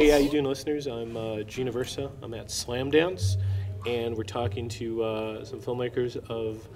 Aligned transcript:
Hey, 0.00 0.08
how 0.08 0.16
you 0.16 0.30
doing, 0.30 0.46
listeners? 0.46 0.86
I'm 0.86 1.14
uh, 1.14 1.42
Gina 1.42 1.70
Versa. 1.70 2.10
I'm 2.22 2.32
at 2.32 2.50
Slam 2.50 2.90
Slamdance, 2.90 3.36
and 3.86 4.16
we're 4.16 4.22
talking 4.22 4.66
to 4.70 5.02
uh, 5.02 5.44
some 5.44 5.60
filmmakers 5.60 6.16
of 6.30 6.66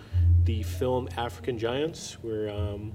the 0.44 0.62
film 0.62 1.08
African 1.16 1.58
Giants. 1.58 2.18
We're 2.22 2.50
um, 2.50 2.92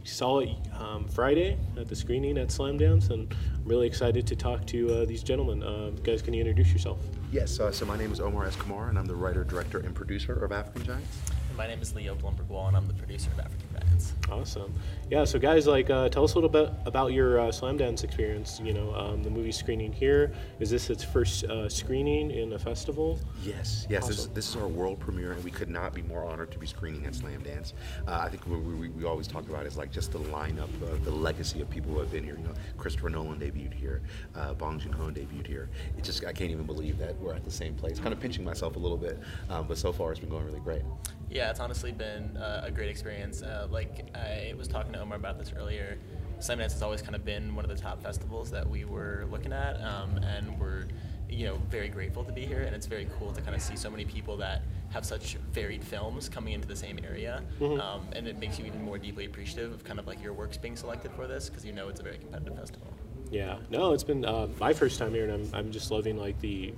we 0.00 0.08
saw 0.08 0.40
it 0.40 0.50
um, 0.76 1.06
Friday 1.06 1.56
at 1.76 1.86
the 1.86 1.94
screening 1.94 2.38
at 2.38 2.50
Slam 2.50 2.76
Slamdance, 2.76 3.10
and 3.10 3.32
I'm 3.54 3.64
really 3.64 3.86
excited 3.86 4.26
to 4.26 4.34
talk 4.34 4.66
to 4.66 4.92
uh, 4.92 5.04
these 5.04 5.22
gentlemen. 5.22 5.62
Uh, 5.62 5.90
guys, 6.02 6.22
can 6.22 6.34
you 6.34 6.40
introduce 6.40 6.72
yourself? 6.72 6.98
Yes, 7.30 7.60
uh, 7.60 7.70
so 7.70 7.86
my 7.86 7.96
name 7.96 8.10
is 8.10 8.18
Omar 8.18 8.46
S. 8.46 8.56
Kamara, 8.56 8.88
and 8.88 8.98
I'm 8.98 9.06
the 9.06 9.14
writer, 9.14 9.44
director, 9.44 9.78
and 9.78 9.94
producer 9.94 10.32
of 10.32 10.50
African 10.50 10.82
Giants. 10.82 11.18
My 11.58 11.66
name 11.66 11.82
is 11.82 11.92
Leo 11.92 12.14
Blumberg-Woll, 12.14 12.68
and 12.68 12.76
I'm 12.76 12.86
the 12.86 12.94
producer 12.94 13.32
of 13.32 13.40
African 13.40 13.66
Giants. 13.72 14.12
Awesome. 14.30 14.72
Yeah, 15.10 15.24
so 15.24 15.40
guys, 15.40 15.66
like, 15.66 15.90
uh, 15.90 16.08
tell 16.08 16.22
us 16.22 16.34
a 16.34 16.36
little 16.36 16.48
bit 16.48 16.70
about 16.86 17.12
your 17.12 17.40
uh, 17.40 17.48
Slamdance 17.48 18.04
experience. 18.04 18.60
You 18.62 18.74
know, 18.74 18.94
um, 18.94 19.24
the 19.24 19.30
movie 19.30 19.50
screening 19.50 19.92
here. 19.92 20.32
Is 20.60 20.70
this 20.70 20.88
its 20.88 21.02
first 21.02 21.42
uh, 21.46 21.68
screening 21.68 22.30
in 22.30 22.52
a 22.52 22.60
festival? 22.60 23.18
Yes, 23.42 23.88
yes. 23.90 24.06
This, 24.06 24.18
is, 24.18 24.20
Awesome. 24.20 24.34
this 24.34 24.48
is 24.50 24.54
our 24.54 24.68
world 24.68 25.00
premiere, 25.00 25.32
and 25.32 25.42
we 25.42 25.50
could 25.50 25.68
not 25.68 25.94
be 25.94 26.02
more 26.02 26.24
honored 26.24 26.52
to 26.52 26.60
be 26.60 26.66
screening 26.66 27.06
at 27.06 27.14
Slamdance. 27.14 27.72
Uh, 28.06 28.20
I 28.22 28.28
think 28.28 28.46
what 28.46 28.60
we, 28.60 28.74
we, 28.74 28.88
we 28.90 29.04
always 29.04 29.26
talk 29.26 29.48
about 29.48 29.66
is 29.66 29.76
like 29.76 29.90
just 29.90 30.12
the 30.12 30.20
lineup, 30.20 30.68
uh, 30.84 30.96
the 31.02 31.10
legacy 31.10 31.60
of 31.60 31.68
people 31.68 31.90
who 31.92 31.98
have 31.98 32.12
been 32.12 32.22
here. 32.22 32.36
You 32.38 32.44
know, 32.44 32.54
Christopher 32.76 33.08
Nolan 33.08 33.40
debuted 33.40 33.74
here, 33.74 34.02
uh, 34.36 34.54
Bong 34.54 34.78
Joon 34.78 34.92
Ho 34.92 35.06
debuted 35.06 35.48
here. 35.48 35.70
It 35.96 36.04
just 36.04 36.24
I 36.24 36.32
can't 36.32 36.52
even 36.52 36.66
believe 36.66 36.98
that 36.98 37.18
we're 37.18 37.34
at 37.34 37.44
the 37.44 37.50
same 37.50 37.74
place. 37.74 37.98
Kind 37.98 38.12
of 38.12 38.20
pinching 38.20 38.44
myself 38.44 38.76
a 38.76 38.78
little 38.78 38.96
bit, 38.96 39.18
um, 39.50 39.66
but 39.66 39.76
so 39.76 39.92
far 39.92 40.12
it's 40.12 40.20
been 40.20 40.30
going 40.30 40.46
really 40.46 40.60
great. 40.60 40.82
Yeah, 41.30 41.50
it's 41.50 41.60
honestly 41.60 41.92
been 41.92 42.36
uh, 42.36 42.62
a 42.64 42.70
great 42.70 42.88
experience. 42.88 43.42
Uh, 43.42 43.66
like 43.70 44.08
I 44.14 44.54
was 44.56 44.66
talking 44.66 44.92
to 44.92 45.00
Omar 45.00 45.16
about 45.16 45.38
this 45.38 45.52
earlier. 45.56 45.98
Slamdance 46.40 46.72
has 46.72 46.82
always 46.82 47.02
kind 47.02 47.14
of 47.14 47.24
been 47.24 47.54
one 47.54 47.64
of 47.64 47.76
the 47.76 47.80
top 47.80 48.02
festivals 48.02 48.50
that 48.50 48.68
we 48.68 48.84
were 48.84 49.26
looking 49.30 49.52
at, 49.52 49.80
um, 49.82 50.16
and 50.18 50.58
we're 50.58 50.86
you 51.28 51.44
know 51.44 51.56
very 51.68 51.88
grateful 51.88 52.24
to 52.24 52.32
be 52.32 52.46
here. 52.46 52.62
And 52.62 52.74
it's 52.74 52.86
very 52.86 53.08
cool 53.18 53.32
to 53.32 53.42
kind 53.42 53.54
of 53.54 53.60
see 53.60 53.76
so 53.76 53.90
many 53.90 54.04
people 54.04 54.36
that 54.38 54.62
have 54.90 55.04
such 55.04 55.34
varied 55.52 55.84
films 55.84 56.28
coming 56.28 56.54
into 56.54 56.66
the 56.66 56.76
same 56.76 56.98
area, 57.04 57.42
um, 57.60 58.06
and 58.12 58.26
it 58.26 58.38
makes 58.38 58.58
you 58.58 58.64
even 58.64 58.82
more 58.82 58.96
deeply 58.96 59.26
appreciative 59.26 59.72
of 59.72 59.84
kind 59.84 59.98
of 59.98 60.06
like 60.06 60.22
your 60.22 60.32
works 60.32 60.56
being 60.56 60.76
selected 60.76 61.12
for 61.12 61.26
this 61.26 61.50
because 61.50 61.64
you 61.64 61.72
know 61.72 61.88
it's 61.88 62.00
a 62.00 62.02
very 62.02 62.18
competitive 62.18 62.56
festival. 62.56 62.88
Yeah, 63.30 63.58
no, 63.68 63.92
it's 63.92 64.04
been 64.04 64.24
uh, 64.24 64.48
my 64.58 64.72
first 64.72 64.98
time 64.98 65.12
here, 65.12 65.28
and 65.28 65.32
I'm, 65.32 65.54
I'm 65.54 65.72
just 65.72 65.90
loving 65.90 66.16
like 66.16 66.40
the 66.40 66.72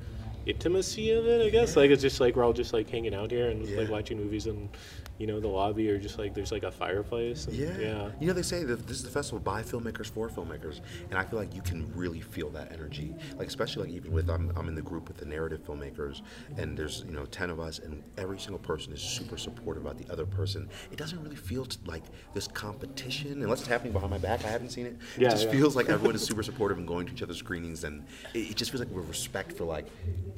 intimacy 0.47 1.11
of 1.13 1.27
it. 1.27 1.45
I 1.45 1.51
guess 1.51 1.77
like 1.77 1.91
it's 1.91 2.03
just 2.03 2.21
like 2.21 2.37
we're 2.37 2.45
all 2.45 2.53
just 2.53 2.73
like 2.73 2.89
hanging 2.89 3.15
out 3.15 3.31
here 3.31 3.51
and 3.51 3.69
like 3.77 3.91
watching 3.91 4.19
movies, 4.19 4.47
and 4.47 4.69
you 5.21 5.27
know 5.27 5.39
the 5.39 5.47
lobby 5.47 5.91
or 5.91 5.99
just 5.99 6.19
like 6.19 6.33
there's 6.33 6.51
like 6.51 6.63
a 6.63 6.71
fireplace. 6.73 7.47
And, 7.47 7.55
Yeah. 7.55 7.79
yeah, 7.79 8.11
You 8.19 8.27
know, 8.27 8.33
they 8.33 8.41
say 8.43 8.65
that 8.65 8.87
this 8.87 8.97
is 8.97 9.03
the 9.05 9.11
festival 9.11 9.39
by 9.39 9.63
filmmakers 9.63 10.07
for 10.07 10.31
filmmakers, 10.31 10.81
and 11.11 11.19
I 11.19 11.25
feel 11.25 11.39
like 11.39 11.55
you 11.55 11.61
can 11.61 11.93
really 11.95 12.21
feel 12.23 12.49
that 12.51 12.73
energy. 12.73 13.15
Like 13.37 13.47
especially 13.47 13.85
like 13.87 13.95
even 13.95 14.13
with 14.13 14.31
I'm, 14.31 14.51
I'm 14.57 14.67
in 14.69 14.75
the 14.75 14.81
group 14.83 15.09
with 15.09 15.19
the 15.19 15.27
narrative 15.27 15.61
filmmakers, 15.67 16.23
and 16.57 16.77
there's 16.77 17.05
you 17.07 17.13
know 17.13 17.27
ten 17.27 17.51
of 17.51 17.61
us, 17.61 17.79
and 17.81 18.03
every 18.17 18.39
single 18.41 18.59
person 18.61 18.95
is 18.95 19.03
super 19.03 19.37
supportive 19.37 19.85
about 19.85 19.99
the 19.99 20.11
other 20.11 20.25
person. 20.25 20.71
It 20.91 20.97
doesn't 20.97 21.23
really 21.23 21.37
feel 21.37 21.67
t- 21.67 21.77
like 21.85 22.03
this 22.33 22.49
competition, 22.49 23.43
unless 23.43 23.61
it's 23.61 23.69
happening 23.69 23.93
behind 23.93 24.11
my 24.11 24.19
back. 24.19 24.43
I 24.45 24.49
haven't 24.49 24.71
seen 24.71 24.87
it. 24.87 24.97
Yeah, 25.19 25.29
it 25.29 25.33
just 25.33 25.47
yeah. 25.47 25.53
feels 25.53 25.77
like 25.77 25.89
everyone 25.95 26.15
is 26.15 26.23
super 26.23 26.43
supportive 26.43 26.79
and 26.79 26.89
going 26.89 27.07
to 27.07 27.13
each 27.13 27.23
other's 27.23 27.37
screenings, 27.37 27.85
and 27.85 28.07
it, 28.33 28.51
it 28.53 28.57
just 28.57 28.71
feels 28.71 28.81
like 28.81 28.89
we're 28.91 29.03
respect 29.03 29.53
for 29.53 29.65
like 29.65 29.87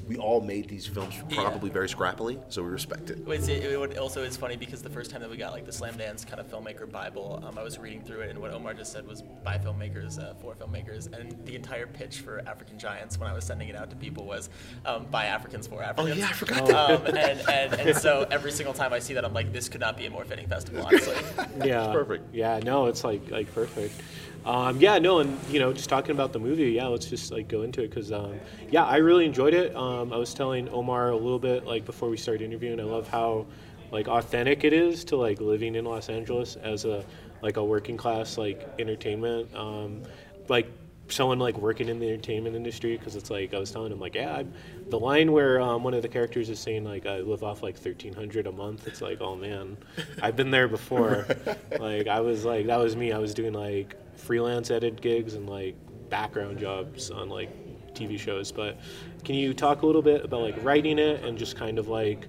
we 0.08 0.16
all 0.16 0.41
made 0.41 0.69
these 0.69 0.86
films 0.88 1.14
probably 1.30 1.70
very 1.70 1.86
scrappily, 1.88 2.36
so 2.48 2.62
we 2.64 2.69
respect 2.70 3.10
it. 3.10 3.19
Well, 3.25 3.38
It's, 3.38 3.47
it, 3.47 3.62
it 3.62 3.78
would- 3.78 3.97
also 3.98 4.25
it's 4.25 4.36
funny 4.36 4.56
because 4.56 4.72
the 4.81 4.89
first 4.89 5.11
time 5.11 5.20
that 5.20 5.28
we 5.28 5.37
got 5.37 5.53
like 5.53 5.67
the 5.67 5.73
Slamdance 5.73 6.27
kind 6.27 6.41
of 6.41 6.48
filmmaker 6.48 6.91
Bible, 6.91 7.42
um, 7.45 7.59
I 7.59 7.62
was 7.62 7.78
reading 7.78 8.01
through 8.03 8.20
it, 8.20 8.31
and 8.31 8.39
what 8.39 8.53
Omar 8.53 8.73
just 8.73 8.92
said 8.92 9.06
was 9.06 9.20
by 9.20 9.59
filmmakers 9.59 10.19
uh, 10.19 10.34
for 10.34 10.55
filmmakers, 10.55 11.12
and 11.12 11.37
the 11.45 11.55
entire 11.55 11.87
pitch 11.87 12.20
for 12.20 12.41
African 12.47 12.78
Giants 12.78 13.19
when 13.19 13.28
I 13.28 13.34
was 13.34 13.44
sending 13.44 13.69
it 13.69 13.77
out 13.77 13.91
to 13.91 13.97
people 13.97 14.25
was 14.25 14.49
um, 14.87 15.06
by 15.10 15.27
Africans 15.27 15.66
for 15.66 15.83
Africans. 15.83 16.16
Oh, 16.16 16.21
yeah, 16.21 16.28
I 16.28 16.33
forgot 16.33 16.66
that. 16.66 16.91
Um, 16.91 17.06
and, 17.06 17.41
and, 17.49 17.75
and 17.75 17.97
so 17.99 18.27
every 18.31 18.53
single 18.53 18.72
time 18.72 18.93
I 18.93 19.00
see 19.00 19.15
that, 19.15 19.25
I'm 19.25 19.34
like, 19.34 19.53
this 19.53 19.69
could 19.69 19.81
not 19.81 19.97
be 19.97 20.06
a 20.06 20.10
more 20.10 20.25
fitting 20.25 20.47
festival, 20.47 20.83
honestly. 20.87 21.16
yeah, 21.65 21.93
perfect. 21.93 22.34
Yeah, 22.34 22.60
no, 22.62 22.87
it's 22.87 23.04
like 23.04 23.31
like 23.31 23.53
perfect. 23.54 24.00
Um, 24.44 24.81
yeah, 24.81 24.99
no, 24.99 25.21
and 25.21 25.39
you 25.50 25.60
know, 25.60 25.72
just 25.72 25.89
talking 25.89 26.10
about 26.10 26.33
the 26.33 26.41
movie, 26.41 26.71
yeah, 26.72 26.87
let's 26.87 27.06
just 27.06 27.31
like 27.31 27.47
go 27.47 27.62
into 27.62 27.83
it 27.83 27.91
because, 27.91 28.10
um, 28.10 28.41
yeah, 28.71 28.84
I 28.84 28.97
really 28.97 29.25
enjoyed 29.25 29.54
it. 29.54 29.75
Um, 29.77 30.12
I 30.12 30.16
was 30.16 30.34
telling 30.34 30.69
Omar 30.69 31.10
a 31.10 31.16
little 31.16 31.39
bit 31.39 31.65
like 31.65 31.84
before 31.84 32.09
we 32.09 32.16
started 32.16 32.44
interviewing, 32.44 32.81
I 32.81 32.84
love 32.84 33.09
how 33.09 33.47
like 33.92 34.08
authentic 34.08 34.64
it 34.64 34.72
is 34.72 35.04
to 35.04 35.16
like 35.16 35.41
living 35.41 35.76
in 35.76 35.84
Los 35.84 36.08
Angeles 36.08 36.56
as 36.56 36.84
a 36.84 37.04
like 37.42 37.58
a 37.58 37.64
working 37.64 37.97
class 37.97 38.38
like 38.38 38.66
entertainment, 38.78 39.54
um, 39.54 40.03
like 40.48 40.66
someone 41.08 41.38
like 41.38 41.58
working 41.58 41.88
in 41.88 41.98
the 41.98 42.08
entertainment 42.08 42.56
industry 42.56 42.97
because 42.97 43.16
it's 43.16 43.28
like 43.28 43.53
I 43.53 43.58
was 43.58 43.70
telling 43.70 43.92
him 43.92 44.00
like 44.00 44.14
yeah 44.14 44.36
I'm, 44.36 44.53
the 44.88 44.98
line 44.98 45.30
where 45.30 45.60
um, 45.60 45.84
one 45.84 45.92
of 45.92 46.00
the 46.00 46.08
characters 46.08 46.48
is 46.48 46.58
saying 46.58 46.84
like 46.84 47.04
I 47.04 47.19
live 47.19 47.44
off 47.44 47.62
like 47.62 47.76
thirteen 47.76 48.14
hundred 48.14 48.47
a 48.47 48.53
month 48.53 48.86
it's 48.86 49.03
like 49.03 49.20
oh 49.20 49.36
man 49.36 49.76
I've 50.22 50.36
been 50.36 50.50
there 50.50 50.69
before. 50.69 51.26
Like 51.78 52.06
I 52.06 52.20
was 52.20 52.44
like 52.44 52.66
that 52.66 52.78
was 52.78 52.97
me. 52.97 53.12
I 53.12 53.19
was 53.19 53.34
doing 53.34 53.53
like 53.53 53.97
freelance 54.16 54.70
edit 54.70 55.00
gigs 55.00 55.34
and 55.34 55.48
like 55.48 55.74
background 56.10 56.59
jobs 56.59 57.10
on 57.10 57.28
like 57.28 57.50
TV 57.94 58.19
shows. 58.19 58.53
But 58.53 58.78
can 59.24 59.34
you 59.34 59.53
talk 59.53 59.82
a 59.82 59.86
little 59.86 60.03
bit 60.03 60.24
about 60.24 60.42
like 60.42 60.62
writing 60.62 60.98
it 60.98 61.24
and 61.24 61.36
just 61.36 61.56
kind 61.56 61.78
of 61.78 61.88
like 61.88 62.28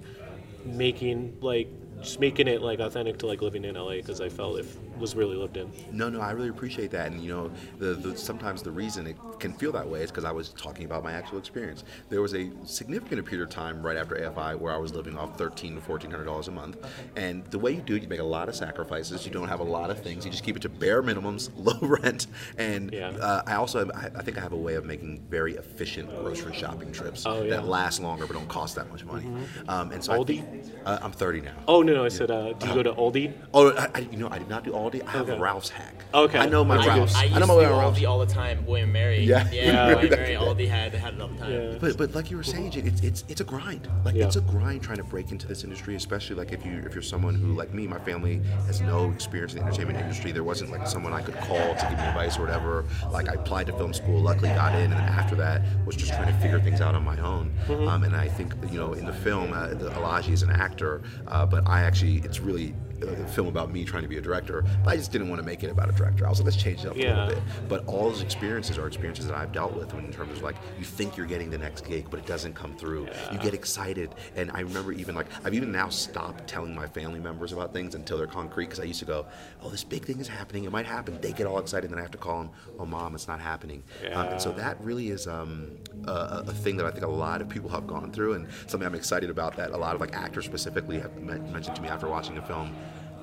making 0.64 1.34
like 1.40 1.68
just 2.04 2.20
making 2.20 2.46
it 2.48 2.62
like 2.62 2.78
authentic 2.80 3.18
to 3.18 3.26
like 3.26 3.42
living 3.42 3.64
in 3.64 3.74
LA 3.74 3.94
because 3.94 4.20
I 4.20 4.28
felt 4.28 4.58
it 4.58 4.66
was 4.98 5.16
really 5.16 5.36
lived 5.36 5.56
in 5.56 5.70
No, 5.90 6.08
no, 6.08 6.20
I 6.20 6.30
really 6.32 6.48
appreciate 6.50 6.90
that, 6.92 7.10
and 7.10 7.20
you 7.20 7.30
know, 7.34 7.50
the, 7.78 7.94
the 7.94 8.16
sometimes 8.16 8.62
the 8.62 8.70
reason 8.70 9.06
it 9.06 9.16
can 9.40 9.52
feel 9.52 9.72
that 9.72 9.88
way 9.88 10.02
is 10.02 10.10
because 10.10 10.24
I 10.24 10.30
was 10.32 10.50
talking 10.50 10.84
about 10.84 11.02
my 11.02 11.12
actual 11.12 11.38
experience. 11.38 11.82
There 12.10 12.20
was 12.22 12.34
a 12.34 12.50
significant 12.64 13.24
period 13.26 13.44
of 13.44 13.50
time 13.50 13.84
right 13.84 13.96
after 13.96 14.14
AFI 14.16 14.58
where 14.58 14.72
I 14.72 14.76
was 14.76 14.94
living 14.94 15.16
off 15.18 15.36
thirteen 15.36 15.74
to 15.74 15.80
fourteen 15.80 16.10
hundred 16.10 16.24
dollars 16.26 16.48
a 16.48 16.52
month, 16.52 16.76
and 17.16 17.44
the 17.46 17.58
way 17.58 17.72
you 17.72 17.80
do 17.80 17.96
it, 17.96 18.02
you 18.02 18.08
make 18.08 18.20
a 18.20 18.24
lot 18.24 18.48
of 18.48 18.54
sacrifices. 18.54 19.24
You 19.26 19.32
don't 19.32 19.48
have 19.48 19.60
a 19.60 19.64
lot 19.64 19.90
of 19.90 20.00
things. 20.02 20.24
You 20.24 20.30
just 20.30 20.44
keep 20.44 20.56
it 20.56 20.62
to 20.62 20.68
bare 20.68 21.02
minimums, 21.02 21.50
low 21.56 21.78
rent, 21.86 22.26
and 22.58 22.92
Yeah. 22.92 23.08
uh, 23.08 23.42
I 23.46 23.54
also 23.54 23.78
have, 23.80 23.90
I, 23.90 24.18
I 24.18 24.22
think 24.22 24.38
I 24.38 24.40
have 24.40 24.52
a 24.52 24.56
way 24.56 24.74
of 24.74 24.84
making 24.84 25.22
very 25.28 25.54
efficient 25.56 26.08
grocery 26.20 26.54
shopping 26.54 26.92
trips 26.92 27.24
Oh, 27.26 27.42
yeah. 27.42 27.50
that 27.50 27.66
last 27.66 28.00
longer 28.00 28.26
but 28.26 28.34
don't 28.34 28.48
cost 28.48 28.76
that 28.76 28.90
much 28.90 29.04
money. 29.04 29.26
Um, 29.68 29.90
and 29.92 30.02
so 30.04 30.12
I 30.12 30.18
Aldi? 30.18 30.26
think, 30.26 30.46
uh, 30.86 30.98
I'm 31.02 31.12
thirty 31.12 31.40
now. 31.40 31.54
oh 31.68 31.82
no 31.82 31.93
no 31.94 32.04
I 32.04 32.08
said 32.08 32.30
uh, 32.30 32.52
do 32.54 32.68
you 32.68 32.74
go 32.74 32.82
to 32.82 32.92
Aldi 32.92 33.32
Oh, 33.52 33.70
I, 33.76 33.88
I, 33.94 33.98
you 34.00 34.16
know, 34.18 34.28
I 34.30 34.38
did 34.38 34.48
not 34.48 34.64
do 34.64 34.72
Aldi. 34.72 35.06
I 35.06 35.10
have 35.12 35.28
Okay. 35.28 35.38
a 35.38 35.40
Ralph's 35.40 35.68
hack. 35.68 35.94
Okay. 36.12 36.38
I 36.38 36.46
know 36.46 36.64
my 36.64 36.76
What'd 36.76 36.86
you 36.86 36.92
do? 36.92 36.98
Ralph's. 36.98 37.14
I 37.14 37.24
used 37.24 37.34
know 37.34 37.40
to 37.40 37.46
my 37.46 37.54
do 37.54 37.58
way 37.60 37.64
around 37.66 37.94
Aldi 37.94 38.08
all 38.08 38.18
the 38.18 38.26
time. 38.26 38.66
William 38.66 38.92
Mary. 38.92 39.20
Yeah. 39.20 39.48
yeah. 39.52 39.64
Yeah. 39.74 39.94
William 39.94 40.10
Mary. 40.10 40.34
Aldi 40.46 40.68
had 40.68 40.92
had 40.94 41.14
it 41.14 41.20
all 41.20 41.28
the 41.28 41.38
time. 41.38 41.52
Yeah. 41.52 41.78
But, 41.80 41.96
but 41.96 42.14
like 42.14 42.30
you 42.30 42.36
were 42.36 42.42
saying, 42.42 42.72
Jake, 42.72 42.86
it's, 42.86 43.00
it's 43.02 43.24
it's 43.28 43.40
a 43.40 43.44
grind. 43.44 43.88
Like 44.04 44.14
Yeah. 44.16 44.26
it's 44.26 44.36
a 44.36 44.40
grind 44.40 44.82
trying 44.82 44.98
to 44.98 45.04
break 45.04 45.30
into 45.30 45.46
this 45.46 45.62
industry, 45.64 45.94
especially 45.94 46.36
like 46.36 46.52
if 46.52 46.64
you 46.66 46.82
if 46.84 46.94
you're 46.94 47.02
someone 47.02 47.34
who 47.34 47.54
like 47.54 47.72
me, 47.72 47.86
my 47.86 47.98
family 47.98 48.40
has 48.66 48.80
no 48.80 49.10
experience 49.10 49.52
in 49.54 49.60
the 49.60 49.64
entertainment 49.66 49.98
industry. 50.00 50.32
There 50.32 50.44
wasn't 50.44 50.70
like 50.70 50.86
someone 50.88 51.12
I 51.12 51.22
could 51.22 51.36
call 51.36 51.74
to 51.76 51.86
give 51.88 51.98
me 51.98 52.04
advice 52.04 52.38
or 52.38 52.42
whatever. 52.42 52.84
Like 53.10 53.28
I 53.28 53.34
applied 53.34 53.66
to 53.68 53.72
film 53.74 53.94
school, 53.94 54.20
luckily 54.20 54.48
got 54.50 54.74
in, 54.74 54.90
and 54.90 54.92
then 54.92 55.08
after 55.20 55.36
that 55.36 55.62
was 55.86 55.94
just 55.96 56.12
trying 56.12 56.32
to 56.32 56.38
figure 56.40 56.60
things 56.60 56.80
out 56.80 56.94
on 56.96 57.04
my 57.04 57.18
own. 57.20 57.52
Mm-hmm. 57.66 57.88
Um, 57.88 58.02
and 58.04 58.16
I 58.16 58.28
think 58.28 58.54
you 58.70 58.78
know 58.80 58.94
in 58.94 59.06
the 59.06 59.12
film, 59.12 59.52
uh, 59.52 59.68
the, 59.68 59.90
Alaji 59.90 60.32
is 60.32 60.42
an 60.42 60.50
actor, 60.50 61.02
uh, 61.28 61.46
but 61.46 61.66
I 61.68 61.83
actually 61.84 62.16
it's 62.24 62.40
really 62.40 62.74
a 63.08 63.26
film 63.28 63.48
about 63.48 63.70
me 63.70 63.84
trying 63.84 64.02
to 64.02 64.08
be 64.08 64.18
a 64.18 64.20
director. 64.20 64.64
But 64.84 64.90
I 64.90 64.96
just 64.96 65.12
didn't 65.12 65.28
want 65.28 65.40
to 65.40 65.46
make 65.46 65.62
it 65.62 65.70
about 65.70 65.88
a 65.88 65.92
director. 65.92 66.26
I 66.26 66.30
was 66.30 66.40
like, 66.40 66.46
let's 66.46 66.56
change 66.56 66.84
it 66.84 66.88
up 66.88 66.96
a 66.96 66.98
little 66.98 67.34
bit. 67.34 67.42
But 67.68 67.86
all 67.86 68.08
those 68.10 68.22
experiences 68.22 68.78
are 68.78 68.86
experiences 68.86 69.26
that 69.26 69.36
I've 69.36 69.52
dealt 69.52 69.74
with 69.74 69.92
in 69.94 70.12
terms 70.12 70.32
of 70.38 70.42
like 70.42 70.56
you 70.78 70.84
think 70.84 71.16
you're 71.16 71.26
getting 71.26 71.50
the 71.50 71.58
next 71.58 71.86
gig, 71.86 72.06
but 72.10 72.18
it 72.20 72.26
doesn't 72.26 72.54
come 72.54 72.74
through. 72.76 73.08
You 73.32 73.38
get 73.38 73.54
excited, 73.54 74.14
and 74.36 74.50
I 74.52 74.60
remember 74.60 74.92
even 74.92 75.14
like 75.14 75.26
I've 75.44 75.54
even 75.54 75.70
now 75.72 75.88
stopped 75.88 76.46
telling 76.48 76.74
my 76.74 76.86
family 76.86 77.20
members 77.20 77.52
about 77.52 77.72
things 77.72 77.94
until 77.94 78.18
they're 78.18 78.26
concrete 78.26 78.66
because 78.66 78.80
I 78.80 78.84
used 78.84 79.00
to 79.00 79.06
go, 79.06 79.26
oh, 79.62 79.68
this 79.70 79.84
big 79.84 80.04
thing 80.04 80.18
is 80.20 80.28
happening, 80.28 80.64
it 80.64 80.72
might 80.72 80.86
happen. 80.86 81.20
They 81.20 81.32
get 81.32 81.46
all 81.46 81.58
excited, 81.58 81.84
and 81.84 81.92
then 81.94 81.98
I 81.98 82.02
have 82.02 82.10
to 82.12 82.18
call 82.18 82.38
them, 82.42 82.50
oh, 82.78 82.86
mom, 82.86 83.14
it's 83.14 83.28
not 83.28 83.40
happening. 83.40 83.82
Um, 84.12 84.28
and 84.28 84.40
so 84.40 84.52
that 84.52 84.80
really 84.80 85.08
is 85.10 85.26
um, 85.26 85.70
a, 86.06 86.10
a 86.10 86.44
a 86.48 86.52
thing 86.52 86.76
that 86.76 86.86
I 86.86 86.90
think 86.90 87.04
a 87.04 87.08
lot 87.08 87.40
of 87.40 87.48
people 87.48 87.68
have 87.70 87.86
gone 87.86 88.12
through, 88.12 88.34
and 88.34 88.46
something 88.66 88.86
I'm 88.86 88.94
excited 88.94 89.30
about 89.30 89.56
that 89.56 89.70
a 89.70 89.76
lot 89.76 89.94
of 89.94 90.00
like 90.00 90.14
actors 90.14 90.44
specifically 90.44 90.98
have 91.00 91.16
mentioned 91.20 91.76
to 91.76 91.82
me 91.82 91.88
after 91.88 92.08
watching 92.08 92.36
a 92.38 92.42
film 92.46 92.74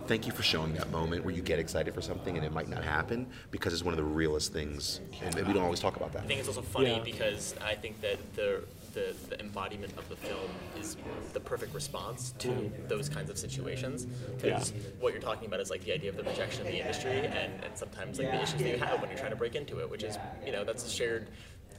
thank 0.07 0.25
you 0.25 0.33
for 0.33 0.43
showing 0.43 0.73
that 0.73 0.89
moment 0.91 1.23
where 1.23 1.33
you 1.33 1.41
get 1.41 1.59
excited 1.59 1.93
for 1.93 2.01
something 2.01 2.35
and 2.37 2.45
it 2.45 2.51
might 2.51 2.69
not 2.69 2.83
happen 2.83 3.27
because 3.51 3.73
it's 3.73 3.83
one 3.83 3.93
of 3.93 3.97
the 3.97 4.03
realest 4.03 4.51
things 4.53 4.99
and, 5.21 5.35
and 5.35 5.47
we 5.47 5.53
don't 5.53 5.63
always 5.63 5.79
talk 5.79 5.95
about 5.95 6.11
that 6.13 6.23
I 6.23 6.27
think 6.27 6.39
it's 6.39 6.47
also 6.47 6.61
funny 6.61 6.91
Yeah. 6.91 6.99
because 7.03 7.55
I 7.63 7.75
think 7.75 8.01
that 8.01 8.17
the, 8.35 8.63
the 8.93 9.15
the 9.29 9.39
embodiment 9.39 9.93
of 9.97 10.07
the 10.09 10.15
film 10.15 10.49
is 10.79 10.97
the 11.33 11.39
perfect 11.39 11.73
response 11.73 12.33
to 12.39 12.49
mm-hmm. 12.49 12.87
those 12.87 13.07
kinds 13.07 13.29
of 13.29 13.37
situations. 13.37 14.05
Because 14.05 14.71
Yeah. 14.71 14.81
what 14.99 15.13
you're 15.13 15.21
talking 15.21 15.47
about 15.47 15.59
is 15.59 15.69
like 15.69 15.83
the 15.85 15.93
idea 15.93 16.09
of 16.09 16.17
the 16.17 16.23
rejection 16.23 16.61
of 16.61 16.67
the 16.67 16.79
industry 16.79 17.11
and, 17.11 17.63
and 17.63 17.75
sometimes 17.75 18.19
like 18.19 18.31
the 18.31 18.41
issues 18.41 18.61
that 18.61 18.69
you 18.69 18.77
have 18.77 18.99
when 19.01 19.09
you're 19.09 19.19
trying 19.19 19.31
to 19.31 19.37
break 19.37 19.55
into 19.55 19.79
it, 19.79 19.89
which 19.89 20.03
is 20.03 20.17
you 20.45 20.51
know 20.51 20.63
that's 20.63 20.85
a 20.85 20.89
shared 20.89 21.27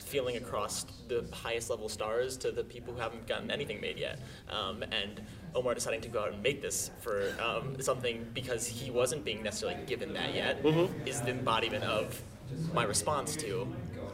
feeling 0.02 0.36
across 0.36 0.84
the 1.08 1.24
highest 1.32 1.70
level 1.70 1.88
stars 1.88 2.36
to 2.38 2.50
the 2.50 2.64
people 2.64 2.94
who 2.94 3.00
haven't 3.00 3.26
gotten 3.26 3.50
anything 3.50 3.80
made 3.80 3.98
yet. 3.98 4.18
Um, 4.50 4.82
and 4.82 5.20
Omar 5.54 5.74
deciding 5.74 6.00
to 6.02 6.08
go 6.08 6.20
out 6.20 6.32
and 6.32 6.42
make 6.42 6.62
this 6.62 6.90
for 7.00 7.34
um, 7.42 7.80
something 7.80 8.26
because 8.34 8.66
he 8.66 8.90
wasn't 8.90 9.24
being 9.24 9.42
necessarily 9.42 9.78
given 9.86 10.12
that 10.14 10.34
yet 10.34 10.64
is 11.06 11.20
the 11.20 11.30
embodiment 11.30 11.84
of 11.84 12.20
my 12.72 12.84
response 12.84 13.36
to 13.36 13.66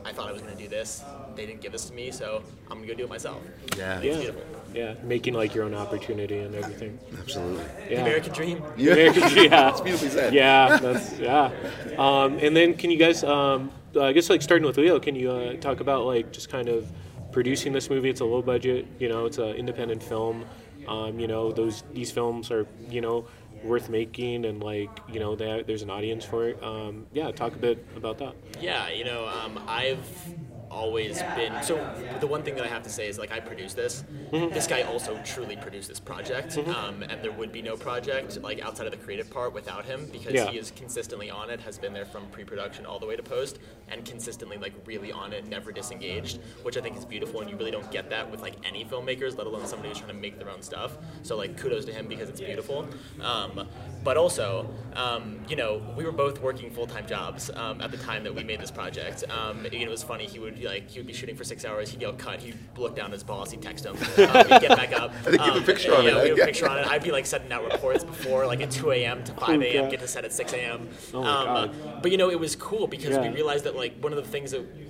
I 0.04 0.12
thought 0.12 0.28
I 0.28 0.32
was 0.32 0.40
going 0.40 0.56
to 0.56 0.62
do 0.62 0.68
this. 0.68 1.04
They 1.34 1.44
didn't 1.44 1.60
give 1.60 1.72
this 1.72 1.86
to 1.86 1.92
me, 1.94 2.10
so 2.10 2.42
I'm 2.70 2.78
going 2.78 2.88
to 2.88 2.94
go 2.94 2.98
do 2.98 3.04
it 3.04 3.10
myself. 3.10 3.42
Yeah. 3.76 3.98
It's 3.98 4.04
Yeah, 4.04 4.18
beautiful. 4.32 4.42
Yeah, 4.74 4.94
making 5.02 5.34
like 5.34 5.54
your 5.54 5.64
own 5.64 5.74
opportunity 5.74 6.38
and 6.38 6.54
everything. 6.54 6.98
Absolutely. 7.18 7.64
Yeah. 7.90 8.00
American 8.00 8.32
dream. 8.32 8.62
Yeah. 8.76 8.94
yeah. 8.94 9.48
That's 9.48 9.80
beautifully 9.80 10.10
said. 10.10 10.34
Yeah, 10.34 10.78
that's 10.78 11.18
yeah. 11.18 11.50
Um, 11.96 12.38
and 12.38 12.56
then 12.56 12.74
can 12.74 12.90
you 12.90 12.98
guys, 12.98 13.24
um, 13.24 13.70
I 13.98 14.12
guess 14.12 14.30
like 14.30 14.42
starting 14.42 14.66
with 14.66 14.76
Leo, 14.76 14.98
can 15.00 15.14
you 15.14 15.30
uh, 15.30 15.54
talk 15.54 15.80
about 15.80 16.04
like 16.06 16.32
just 16.32 16.48
kind 16.48 16.68
of 16.68 16.90
producing 17.32 17.72
this 17.72 17.90
movie? 17.90 18.10
It's 18.10 18.20
a 18.20 18.24
low 18.24 18.42
budget, 18.42 18.86
you 18.98 19.08
know, 19.08 19.26
it's 19.26 19.38
an 19.38 19.54
independent 19.54 20.02
film. 20.02 20.44
Um, 20.86 21.18
you 21.18 21.26
know, 21.26 21.52
those 21.52 21.84
these 21.92 22.10
films 22.10 22.50
are 22.50 22.66
you 22.88 23.00
know 23.00 23.26
worth 23.64 23.88
making 23.88 24.44
and 24.44 24.62
like 24.62 24.90
you 25.12 25.20
know 25.20 25.34
they, 25.34 25.62
there's 25.66 25.82
an 25.82 25.90
audience 25.90 26.24
for 26.24 26.48
it. 26.48 26.62
Um, 26.62 27.06
yeah, 27.12 27.30
talk 27.30 27.54
a 27.54 27.58
bit 27.58 27.84
about 27.96 28.18
that. 28.18 28.34
Yeah, 28.60 28.88
you 28.88 29.04
know, 29.04 29.26
um, 29.28 29.60
I've 29.66 30.06
always 30.78 31.22
been 31.34 31.52
so 31.62 31.74
the 32.20 32.26
one 32.26 32.42
thing 32.44 32.54
that 32.54 32.64
I 32.64 32.68
have 32.68 32.84
to 32.84 32.88
say 32.90 33.08
is 33.08 33.18
like 33.18 33.32
I 33.32 33.40
produced 33.40 33.74
this. 33.76 34.04
Mm-hmm. 34.30 34.54
This 34.54 34.66
guy 34.66 34.82
also 34.82 35.20
truly 35.24 35.56
produced 35.56 35.88
this 35.88 35.98
project, 35.98 36.56
um, 36.58 37.02
and 37.02 37.20
there 37.22 37.32
would 37.32 37.50
be 37.52 37.62
no 37.62 37.76
project 37.76 38.40
like 38.42 38.60
outside 38.60 38.86
of 38.86 38.92
the 38.92 38.98
creative 38.98 39.28
part 39.28 39.52
without 39.52 39.84
him 39.84 40.08
because 40.12 40.32
Yeah. 40.34 40.50
he 40.50 40.58
is 40.58 40.70
consistently 40.70 41.30
on 41.30 41.50
it, 41.50 41.60
has 41.60 41.78
been 41.78 41.92
there 41.92 42.04
from 42.04 42.26
pre-production 42.28 42.86
all 42.86 42.98
the 43.00 43.06
way 43.06 43.16
to 43.16 43.22
post, 43.22 43.58
and 43.88 44.04
consistently 44.04 44.56
like 44.56 44.74
really 44.86 45.10
on 45.10 45.32
it, 45.32 45.46
never 45.48 45.72
disengaged, 45.72 46.38
which 46.62 46.76
I 46.76 46.80
think 46.80 46.96
is 46.96 47.04
beautiful, 47.04 47.40
and 47.40 47.50
you 47.50 47.56
really 47.56 47.72
don't 47.72 47.90
get 47.90 48.08
that 48.10 48.30
with 48.30 48.40
like 48.40 48.54
any 48.64 48.84
filmmakers, 48.84 49.36
let 49.36 49.46
alone 49.48 49.66
somebody 49.66 49.88
who's 49.88 49.98
trying 49.98 50.14
to 50.14 50.20
make 50.26 50.38
their 50.38 50.50
own 50.50 50.62
stuff. 50.62 50.96
So 51.22 51.36
like 51.36 51.56
kudos 51.56 51.84
to 51.86 51.92
him 51.92 52.06
because 52.06 52.28
it's 52.28 52.40
beautiful. 52.40 52.86
Um, 53.20 53.66
but 54.08 54.16
also, 54.16 54.66
um, 54.94 55.38
you 55.50 55.54
know, 55.54 55.82
we 55.94 56.02
were 56.02 56.12
both 56.12 56.40
working 56.40 56.70
full-time 56.70 57.06
jobs 57.06 57.50
um, 57.50 57.82
at 57.82 57.90
the 57.90 57.98
time 57.98 58.24
that 58.24 58.34
we 58.34 58.42
made 58.42 58.58
this 58.58 58.70
project. 58.70 59.22
Um, 59.28 59.66
you 59.70 59.80
know, 59.80 59.84
it 59.84 59.90
was 59.90 60.02
funny. 60.02 60.24
He 60.24 60.38
would 60.38 60.64
like 60.64 60.88
he 60.88 60.98
would 60.98 61.06
be 61.06 61.12
shooting 61.12 61.36
for 61.36 61.44
six 61.44 61.62
hours. 61.66 61.90
He'd 61.90 62.00
get 62.00 62.16
cut. 62.16 62.40
He'd 62.40 62.56
look 62.78 62.96
down 62.96 63.08
at 63.08 63.12
his 63.12 63.22
boss. 63.22 63.50
He'd 63.50 63.60
text 63.60 63.84
him. 63.84 63.96
Um, 63.96 64.48
he'd 64.48 64.62
get 64.62 64.78
back 64.78 64.98
up. 64.98 65.10
I 65.26 65.30
think 65.30 65.44
you 65.44 65.52
have 65.52 65.62
a 65.62 65.66
picture 65.66 65.94
on 65.94 66.04
yeah, 66.04 66.12
it, 66.12 66.22
we 66.22 66.28
have 66.30 66.38
yeah. 66.38 66.44
a 66.44 66.46
picture 66.46 66.70
on 66.70 66.78
it. 66.78 66.86
I'd 66.86 67.02
be 67.02 67.12
like 67.12 67.26
sending 67.26 67.52
out 67.52 67.70
reports 67.70 68.02
before 68.02 68.46
like 68.46 68.62
at 68.62 68.70
2 68.70 68.92
a.m. 68.92 69.22
to 69.24 69.34
5 69.34 69.60
a.m. 69.60 69.90
Get 69.90 70.00
to 70.00 70.08
set 70.08 70.24
at 70.24 70.32
6 70.32 70.54
a.m. 70.54 70.88
Oh 71.12 71.18
um, 71.18 71.24
God. 71.24 72.02
But 72.02 72.10
you 72.10 72.16
know, 72.16 72.30
it 72.30 72.40
was 72.40 72.56
cool 72.56 72.86
because 72.86 73.18
we 73.18 73.28
realized 73.28 73.64
that 73.64 73.76
like 73.76 74.02
one 74.02 74.14
of 74.14 74.24
the 74.24 74.30
things 74.30 74.52
that 74.52 74.62
we 74.74 74.87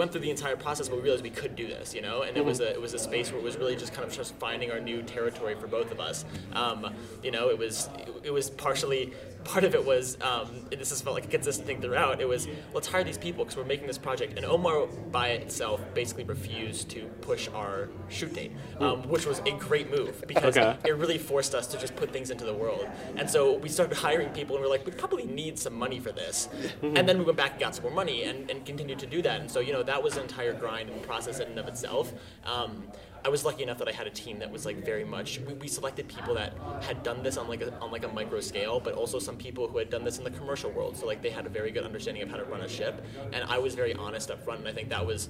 went 0.00 0.12
through 0.12 0.22
the 0.22 0.30
entire 0.30 0.56
process, 0.56 0.88
but 0.88 0.96
we 0.96 1.02
realized 1.02 1.22
we 1.22 1.28
could 1.28 1.54
do 1.54 1.66
this, 1.66 1.94
you 1.94 2.00
know, 2.00 2.22
and 2.22 2.34
it 2.38 2.44
was 2.44 2.60
a 2.60 2.70
it 2.72 2.80
was 2.80 2.94
a 2.94 2.98
space 2.98 3.30
where 3.30 3.38
it 3.38 3.44
was 3.44 3.58
really 3.58 3.76
just 3.76 3.92
kind 3.92 4.08
of 4.08 4.12
just 4.12 4.34
finding 4.36 4.72
our 4.72 4.80
new 4.80 5.02
territory 5.02 5.54
for 5.54 5.66
both 5.66 5.90
of 5.92 6.00
us. 6.00 6.24
Um, 6.54 6.94
you 7.22 7.30
know, 7.30 7.50
it 7.50 7.58
was 7.58 7.90
it, 7.98 8.08
it 8.24 8.30
was 8.30 8.48
partially 8.48 9.12
part 9.44 9.64
of 9.64 9.74
it 9.74 9.84
was 9.84 10.16
um, 10.20 10.66
this 10.70 10.90
has 10.90 11.00
felt 11.00 11.14
like 11.14 11.24
a 11.24 11.28
consistent 11.28 11.66
thing 11.66 11.80
throughout. 11.80 12.20
It 12.20 12.28
was 12.28 12.48
let's 12.74 12.86
hire 12.88 13.04
these 13.04 13.18
people 13.18 13.44
because 13.44 13.56
we're 13.56 13.64
making 13.64 13.86
this 13.86 13.98
project, 13.98 14.36
and 14.36 14.44
Omar 14.44 14.86
by 14.86 15.28
itself 15.30 15.80
basically 15.94 16.24
refused 16.24 16.88
to 16.90 17.06
push 17.20 17.48
our 17.54 17.88
shoot 18.08 18.32
date, 18.34 18.52
um, 18.78 19.02
which 19.08 19.26
was 19.26 19.40
a 19.40 19.52
great 19.52 19.90
move 19.90 20.24
because 20.26 20.56
Okay. 20.56 20.76
it 20.84 20.96
really 20.96 21.18
forced 21.18 21.54
us 21.54 21.66
to 21.68 21.78
just 21.78 21.96
put 21.96 22.12
things 22.12 22.30
into 22.30 22.44
the 22.44 22.54
world. 22.54 22.86
And 23.16 23.28
so 23.28 23.56
we 23.56 23.68
started 23.68 23.96
hiring 23.96 24.30
people, 24.30 24.56
and 24.56 24.62
we 24.64 24.68
are 24.68 24.70
like, 24.70 24.84
we 24.86 24.92
probably 24.92 25.24
need 25.26 25.58
some 25.58 25.74
money 25.74 25.98
for 25.98 26.12
this. 26.12 26.48
and 26.82 27.08
then 27.08 27.18
we 27.18 27.24
went 27.24 27.38
back 27.38 27.52
and 27.52 27.60
got 27.60 27.74
some 27.74 27.84
more 27.84 27.92
money, 27.92 28.24
and, 28.24 28.50
and 28.50 28.64
continued 28.64 28.98
to 29.00 29.06
do 29.06 29.22
that. 29.22 29.40
And 29.40 29.50
so 29.50 29.60
you 29.60 29.72
know 29.72 29.82
that 29.82 30.02
was 30.02 30.16
an 30.16 30.22
entire 30.22 30.52
grind 30.52 30.90
and 30.90 31.02
process 31.02 31.40
in 31.40 31.48
and 31.48 31.58
of 31.58 31.68
itself. 31.68 32.12
Um, 32.44 32.84
I 33.24 33.28
was 33.28 33.44
lucky 33.44 33.62
enough 33.62 33.78
that 33.78 33.88
I 33.88 33.92
had 33.92 34.06
a 34.06 34.10
team 34.10 34.38
that 34.38 34.50
was 34.50 34.64
like 34.64 34.84
very 34.84 35.04
much. 35.04 35.40
We, 35.40 35.54
we 35.54 35.68
selected 35.68 36.08
people 36.08 36.34
that 36.34 36.54
had 36.82 37.02
done 37.02 37.22
this 37.22 37.36
on 37.36 37.48
like 37.48 37.60
a 37.60 37.78
on 37.80 37.90
like 37.90 38.04
a 38.04 38.08
micro 38.08 38.40
scale, 38.40 38.80
but 38.80 38.94
also 38.94 39.18
some 39.18 39.36
people 39.36 39.68
who 39.68 39.78
had 39.78 39.90
done 39.90 40.04
this 40.04 40.18
in 40.18 40.24
the 40.24 40.30
commercial 40.30 40.70
world. 40.70 40.96
So 40.96 41.06
like 41.06 41.22
they 41.22 41.30
had 41.30 41.46
a 41.46 41.50
very 41.50 41.70
good 41.70 41.84
understanding 41.84 42.22
of 42.22 42.30
how 42.30 42.36
to 42.36 42.44
run 42.44 42.62
a 42.62 42.68
ship, 42.68 43.04
and 43.32 43.44
I 43.44 43.58
was 43.58 43.74
very 43.74 43.94
honest 43.94 44.30
up 44.30 44.42
front, 44.42 44.60
and 44.60 44.68
I 44.68 44.72
think 44.72 44.88
that 44.88 45.04
was 45.04 45.28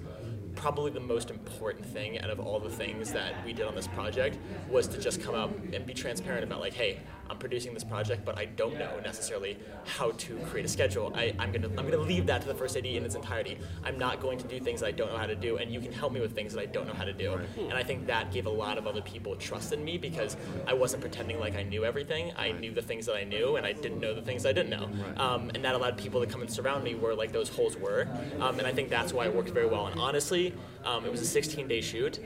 probably 0.57 0.91
the 0.91 1.01
most 1.01 1.31
important 1.31 1.87
thing 1.87 2.19
out 2.21 2.31
of 2.31 2.41
all 2.41 2.59
the 2.59 2.71
things 2.71 3.13
that 3.13 3.35
we 3.45 3.53
did 3.53 3.67
on 3.67 3.75
this 3.75 3.87
project 3.87 4.37
was 4.69 4.87
to 4.89 4.99
just 4.99 5.23
come 5.23 5.35
out 5.35 5.53
and 5.73 5.87
be 5.87 5.95
transparent 5.95 6.45
about 6.45 6.61
like 6.61 6.73
hey 6.73 6.99
i'm 7.31 7.39
producing 7.39 7.73
this 7.73 7.85
project 7.85 8.25
but 8.25 8.37
i 8.37 8.45
don't 8.45 8.79
know 8.79 9.01
necessarily 9.05 9.57
how 9.87 10.11
to 10.13 10.37
create 10.51 10.67
a 10.67 10.69
schedule. 10.69 11.13
I, 11.15 11.35
i'm 11.39 11.53
gonna 11.53 11.69
i'm 11.79 11.89
gonna 11.89 11.97
leave 11.97 12.27
that 12.27 12.43
to 12.43 12.49
the 12.49 12.55
first 12.55 12.77
ad 12.77 12.85
in 12.85 13.05
its 13.05 13.15
entirety. 13.15 13.59
I'm 13.85 13.99
not 13.99 14.21
going 14.21 14.39
to 14.39 14.47
do 14.49 14.59
things 14.59 14.81
that 14.81 14.87
i 14.87 14.91
don't 14.91 15.11
know 15.13 15.19
how 15.19 15.27
to 15.27 15.37
do 15.37 15.57
and 15.59 15.73
you 15.73 15.81
can 15.81 15.93
help 15.93 16.13
me 16.13 16.21
with 16.21 16.35
things 16.35 16.53
that 16.55 16.61
i 16.61 16.67
don't 16.67 16.87
know 16.87 16.93
how 16.95 17.05
to 17.05 17.13
do. 17.13 17.39
And 17.59 17.75
i 17.75 17.83
think 17.83 18.07
that 18.07 18.33
gave 18.33 18.47
a 18.47 18.51
lot 18.51 18.79
of 18.79 18.87
other 18.87 19.03
people 19.03 19.37
trust 19.37 19.73
in 19.73 19.85
me 19.85 19.97
because 19.99 20.37
i 20.67 20.73
wasn't 20.73 21.01
pretending 21.01 21.39
like 21.39 21.57
i 21.57 21.63
knew 21.63 21.85
everything. 21.85 22.33
I 22.37 22.53
knew 22.53 22.73
the 22.73 22.83
things 22.83 23.07
that 23.07 23.17
i 23.17 23.25
knew 23.25 23.57
and 23.57 23.65
i 23.67 23.73
didn't 23.73 24.01
know 24.01 24.15
the 24.15 24.23
things 24.23 24.45
i 24.45 24.53
didn't 24.53 24.71
know. 24.71 24.89
Um, 25.17 25.51
and 25.55 25.65
that 25.65 25.75
allowed 25.75 25.97
people 25.97 26.21
to 26.21 26.27
come 26.27 26.41
and 26.43 26.51
surround 26.51 26.83
me 26.85 26.95
where 26.95 27.15
like 27.15 27.33
those 27.33 27.49
holes 27.49 27.77
were. 27.77 28.09
Um, 28.41 28.59
and 28.59 28.67
i 28.67 28.73
think 28.73 28.89
that's 28.91 29.13
why 29.13 29.27
it 29.27 29.35
worked 29.35 29.51
very 29.51 29.67
well. 29.67 29.87
And 29.87 30.01
honestly 30.01 30.55
um, 30.85 31.05
it 31.05 31.11
was 31.11 31.21
a 31.21 31.27
16 31.27 31.69
day 31.69 31.81
shoot 31.81 32.19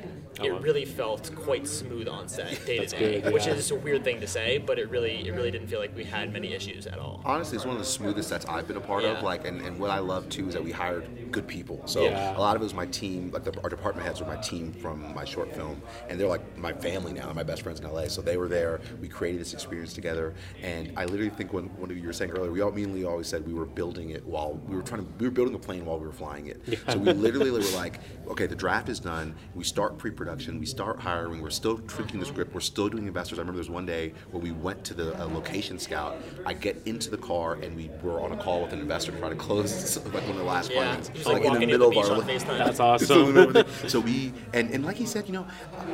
it 0.42 0.52
wow. 0.52 0.58
really 0.58 0.84
felt 0.84 1.34
quite 1.34 1.66
smooth 1.66 2.08
on 2.08 2.28
set 2.28 2.64
day 2.66 2.78
to 2.78 2.86
day 2.86 3.20
good, 3.20 3.32
which 3.32 3.46
yeah. 3.46 3.54
is 3.54 3.70
a 3.70 3.74
weird 3.74 4.04
thing 4.04 4.20
to 4.20 4.26
say 4.26 4.58
but 4.58 4.78
it 4.78 4.88
really 4.90 5.26
it 5.26 5.32
really 5.32 5.50
didn't 5.50 5.68
feel 5.68 5.80
like 5.80 5.94
we 5.96 6.04
had 6.04 6.32
many 6.32 6.54
issues 6.54 6.86
at 6.86 6.98
all 6.98 7.20
honestly, 7.24 7.56
it's 7.56 7.64
one 7.64 7.74
of 7.74 7.80
the 7.80 7.86
smoothest 7.86 8.28
sets 8.28 8.46
I've 8.46 8.68
been 8.68 8.76
a 8.76 8.80
part 8.80 9.02
Yeah. 9.02 9.10
of. 9.10 9.22
Like, 9.22 9.46
and, 9.46 9.60
and 9.62 9.78
what 9.78 9.90
I 9.90 9.98
love 9.98 10.28
too 10.28 10.48
is 10.48 10.54
that 10.54 10.62
we 10.62 10.72
hired 10.72 11.23
good 11.34 11.46
people. 11.48 11.82
So 11.86 12.04
Yeah. 12.04 12.36
a 12.36 12.40
lot 12.40 12.54
of 12.54 12.62
it 12.62 12.64
was 12.64 12.74
my 12.74 12.86
team. 12.86 13.30
Like 13.32 13.42
the, 13.42 13.52
our 13.62 13.68
department 13.68 14.06
heads 14.06 14.20
were 14.20 14.26
my 14.26 14.36
team 14.36 14.72
from 14.72 15.12
my 15.14 15.24
short 15.24 15.52
film, 15.54 15.82
and 16.08 16.18
they're 16.18 16.28
like 16.28 16.56
my 16.56 16.72
family 16.72 17.12
now. 17.12 17.24
They're 17.26 17.34
my 17.34 17.42
best 17.42 17.62
friends 17.62 17.80
in 17.80 17.86
LA. 17.92 18.06
So 18.06 18.22
they 18.22 18.36
were 18.36 18.46
there. 18.48 18.80
We 19.00 19.08
created 19.08 19.40
this 19.40 19.52
experience 19.52 19.92
together, 19.92 20.32
and 20.62 20.92
I 20.96 21.04
literally 21.06 21.30
think 21.30 21.52
when 21.52 21.64
one 21.76 21.90
of 21.90 21.98
you 21.98 22.06
were 22.06 22.12
saying 22.12 22.30
earlier, 22.30 22.52
we 22.52 22.60
all 22.60 22.70
me 22.70 22.84
and 22.84 22.94
Leo 22.94 23.10
always 23.10 23.26
said 23.26 23.44
we 23.46 23.52
were 23.54 23.66
building 23.66 24.10
it 24.10 24.24
while 24.24 24.54
we 24.68 24.76
were 24.76 24.82
trying 24.82 25.04
to. 25.04 25.12
We 25.18 25.26
were 25.26 25.32
building 25.32 25.54
a 25.56 25.58
plane 25.58 25.84
while 25.84 25.98
we 25.98 26.06
were 26.06 26.12
flying 26.12 26.46
it. 26.46 26.60
So 26.88 26.98
we 26.98 27.12
literally 27.26 27.50
were 27.50 27.60
like, 27.74 27.98
okay, 28.28 28.46
the 28.46 28.54
draft 28.54 28.88
is 28.88 29.00
done. 29.00 29.34
We 29.56 29.64
start 29.64 29.98
pre-production. 29.98 30.60
We 30.60 30.66
start 30.66 31.00
hiring. 31.00 31.42
We're 31.42 31.50
still 31.50 31.78
tweaking 31.78 32.20
the 32.20 32.26
script. 32.26 32.54
We're 32.54 32.60
still 32.60 32.88
doing 32.88 33.08
investors. 33.08 33.38
I 33.38 33.42
remember 33.42 33.56
there 33.56 33.68
was 33.68 33.70
one 33.70 33.86
day 33.86 34.12
where 34.30 34.40
we 34.42 34.52
went 34.52 34.84
to 34.84 34.94
the 34.94 35.20
uh, 35.20 35.26
location 35.26 35.78
scout. 35.80 36.16
I 36.46 36.52
get 36.52 36.80
into 36.86 37.10
the 37.10 37.16
car 37.18 37.54
and 37.54 37.74
we 37.76 37.90
were 38.02 38.20
on 38.20 38.30
a 38.32 38.36
call 38.36 38.62
with 38.62 38.72
an 38.72 38.80
investor 38.80 39.10
trying 39.12 39.32
to 39.32 39.36
close 39.48 39.96
like 40.06 40.22
one 40.22 40.30
of 40.32 40.36
the 40.36 40.42
last 40.44 40.70
yeah 40.70 40.94
planes, 40.94 41.10
just 41.24 41.34
like, 41.34 41.44
like, 41.44 41.54
in 41.54 41.60
the 41.60 41.66
middle 41.66 41.90
the 41.90 41.98
of 42.00 42.10
our. 42.10 42.20
on 42.20 42.58
That's 42.58 42.80
awesome. 42.88 43.64
so 43.88 44.00
we 44.00 44.32
and, 44.52 44.70
and 44.70 44.84
like 44.84 44.96
he 44.96 45.06
said, 45.06 45.26
you 45.26 45.32
know, 45.32 45.46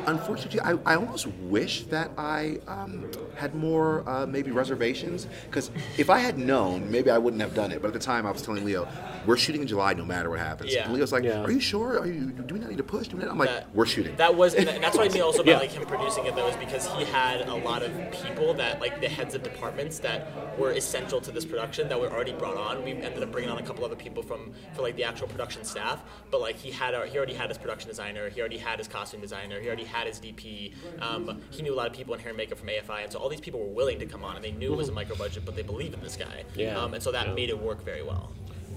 unfortunately, 0.07 0.59
I, 0.61 0.73
I 0.85 0.95
almost 0.95 1.27
wish 1.27 1.83
that 1.85 2.11
I 2.17 2.59
um, 2.67 3.09
had 3.35 3.55
more 3.55 4.07
uh, 4.07 4.25
maybe 4.25 4.51
reservations 4.51 5.27
because 5.49 5.71
if 5.97 6.09
I 6.09 6.19
had 6.19 6.37
known, 6.37 6.89
maybe 6.91 7.09
I 7.09 7.17
wouldn't 7.17 7.41
have 7.41 7.53
done 7.55 7.71
it. 7.71 7.81
But 7.81 7.89
at 7.89 7.93
the 7.93 7.99
time, 7.99 8.25
I 8.25 8.31
was 8.31 8.41
telling 8.41 8.65
Leo, 8.65 8.87
we're 9.25 9.37
shooting 9.37 9.61
in 9.61 9.67
July, 9.67 9.93
no 9.93 10.05
matter 10.05 10.29
what 10.29 10.39
happens. 10.39 10.73
Yeah. 10.73 10.85
And 10.85 10.93
Leo's 10.93 11.11
like, 11.11 11.23
Yeah. 11.23 11.41
Are 11.41 11.51
you 11.51 11.59
sure? 11.59 11.99
Are 11.99 12.07
you? 12.07 12.31
Do 12.31 12.53
we 12.53 12.59
not 12.59 12.69
need 12.69 12.77
to 12.77 12.83
push? 12.83 13.07
Do 13.07 13.17
we 13.17 13.23
not? 13.23 13.31
I'm 13.31 13.37
like, 13.37 13.49
that- 13.49 13.73
we're 13.75 13.85
shooting. 13.85 14.15
That 14.15 14.35
was, 14.35 14.53
and 14.55 14.67
that's 14.67 14.97
what 14.97 15.05
I 15.09 15.13
mean 15.13 15.21
also 15.21 15.41
about 15.41 15.51
Yeah. 15.51 15.57
like 15.59 15.71
him 15.71 15.85
producing 15.85 16.25
it 16.25 16.35
though, 16.35 16.47
is 16.47 16.55
because 16.57 16.87
he 16.93 17.05
had 17.05 17.47
a 17.47 17.55
lot 17.55 17.83
of 17.83 17.91
people 18.11 18.53
that 18.55 18.79
like 18.79 18.99
the 19.01 19.09
heads 19.09 19.35
of 19.35 19.43
departments 19.43 19.99
that 19.99 20.57
were 20.57 20.71
essential 20.71 21.21
to 21.21 21.31
this 21.31 21.45
production 21.45 21.87
that 21.89 21.99
were 21.99 22.11
already 22.11 22.33
brought 22.33 22.57
on. 22.57 22.83
We 22.83 22.91
ended 22.91 23.23
up 23.23 23.31
bringing 23.31 23.49
on 23.49 23.57
a 23.57 23.63
couple 23.63 23.85
other 23.85 23.95
people 23.95 24.23
from 24.23 24.51
for 24.73 24.81
like 24.81 24.95
the 24.95 25.03
actual 25.03 25.20
production 25.27 25.63
staff, 25.63 26.01
but 26.29 26.41
like 26.41 26.55
he 26.55 26.71
had 26.71 26.93
our, 26.95 27.05
he 27.05 27.17
already 27.17 27.33
had 27.33 27.49
his 27.49 27.57
production 27.57 27.89
designer, 27.89 28.29
he 28.29 28.39
already 28.39 28.57
had 28.57 28.79
his 28.79 28.87
costume 28.87 29.21
designer, 29.21 29.59
he 29.59 29.67
already 29.67 29.83
had 29.85 30.07
his 30.07 30.19
DP. 30.19 30.73
Um, 31.01 31.41
he 31.49 31.61
knew 31.61 31.73
a 31.73 31.75
lot 31.75 31.87
of 31.87 31.93
people 31.93 32.13
in 32.13 32.19
hair 32.19 32.29
and 32.29 32.37
makeup 32.37 32.57
from 32.57 32.67
AFI, 32.69 33.03
and 33.03 33.11
so 33.11 33.19
all 33.19 33.29
these 33.29 33.41
people 33.41 33.59
were 33.59 33.73
willing 33.73 33.99
to 33.99 34.05
come 34.05 34.23
on, 34.23 34.35
and 34.35 34.43
they 34.43 34.51
knew 34.51 34.73
it 34.73 34.77
was 34.77 34.89
a 34.89 34.91
micro 34.93 35.15
budget, 35.15 35.43
but 35.45 35.55
they 35.55 35.61
believed 35.63 35.93
in 35.93 36.01
this 36.01 36.15
guy. 36.17 36.43
Yeah. 36.55 36.77
Um, 36.79 36.93
and 36.93 37.01
so 37.03 37.11
that 37.11 37.27
Yeah. 37.27 37.33
made 37.33 37.49
it 37.49 37.59
work 37.59 37.83
very 37.83 38.03
well. 38.03 38.31